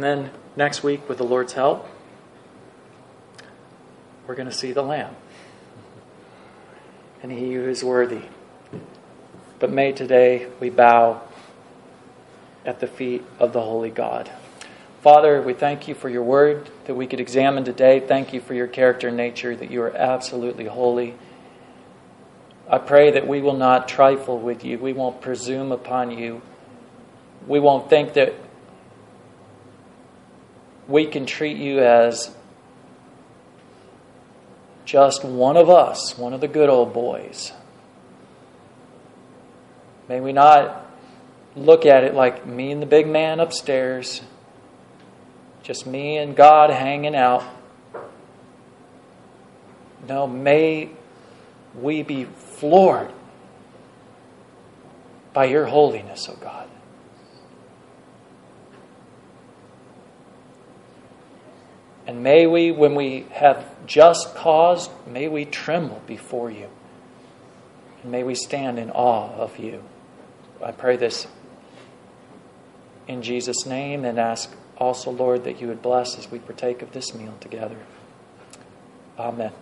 [0.00, 1.86] And then next week, with the Lord's help,
[4.26, 5.14] we're going to see the Lamb
[7.22, 8.22] and He who is worthy.
[9.58, 11.20] But may today we bow
[12.64, 14.30] at the feet of the Holy God.
[15.02, 18.00] Father, we thank you for your word that we could examine today.
[18.00, 21.14] Thank you for your character and nature, that you are absolutely holy.
[22.70, 24.78] I pray that we will not trifle with you.
[24.78, 26.40] We won't presume upon you.
[27.46, 28.32] We won't think that
[30.90, 32.34] we can treat you as
[34.84, 37.52] just one of us, one of the good old boys.
[40.08, 40.90] May we not
[41.54, 44.22] look at it like me and the big man upstairs,
[45.62, 47.44] just me and God hanging out.
[50.08, 50.90] No, may
[51.80, 53.12] we be floored
[55.32, 56.69] by your holiness, O oh God.
[62.10, 66.68] And may we, when we have just cause, may we tremble before you.
[68.02, 69.84] And may we stand in awe of you.
[70.60, 71.28] I pray this
[73.06, 76.90] in Jesus' name and ask also, Lord, that you would bless as we partake of
[76.90, 77.78] this meal together.
[79.16, 79.52] Amen.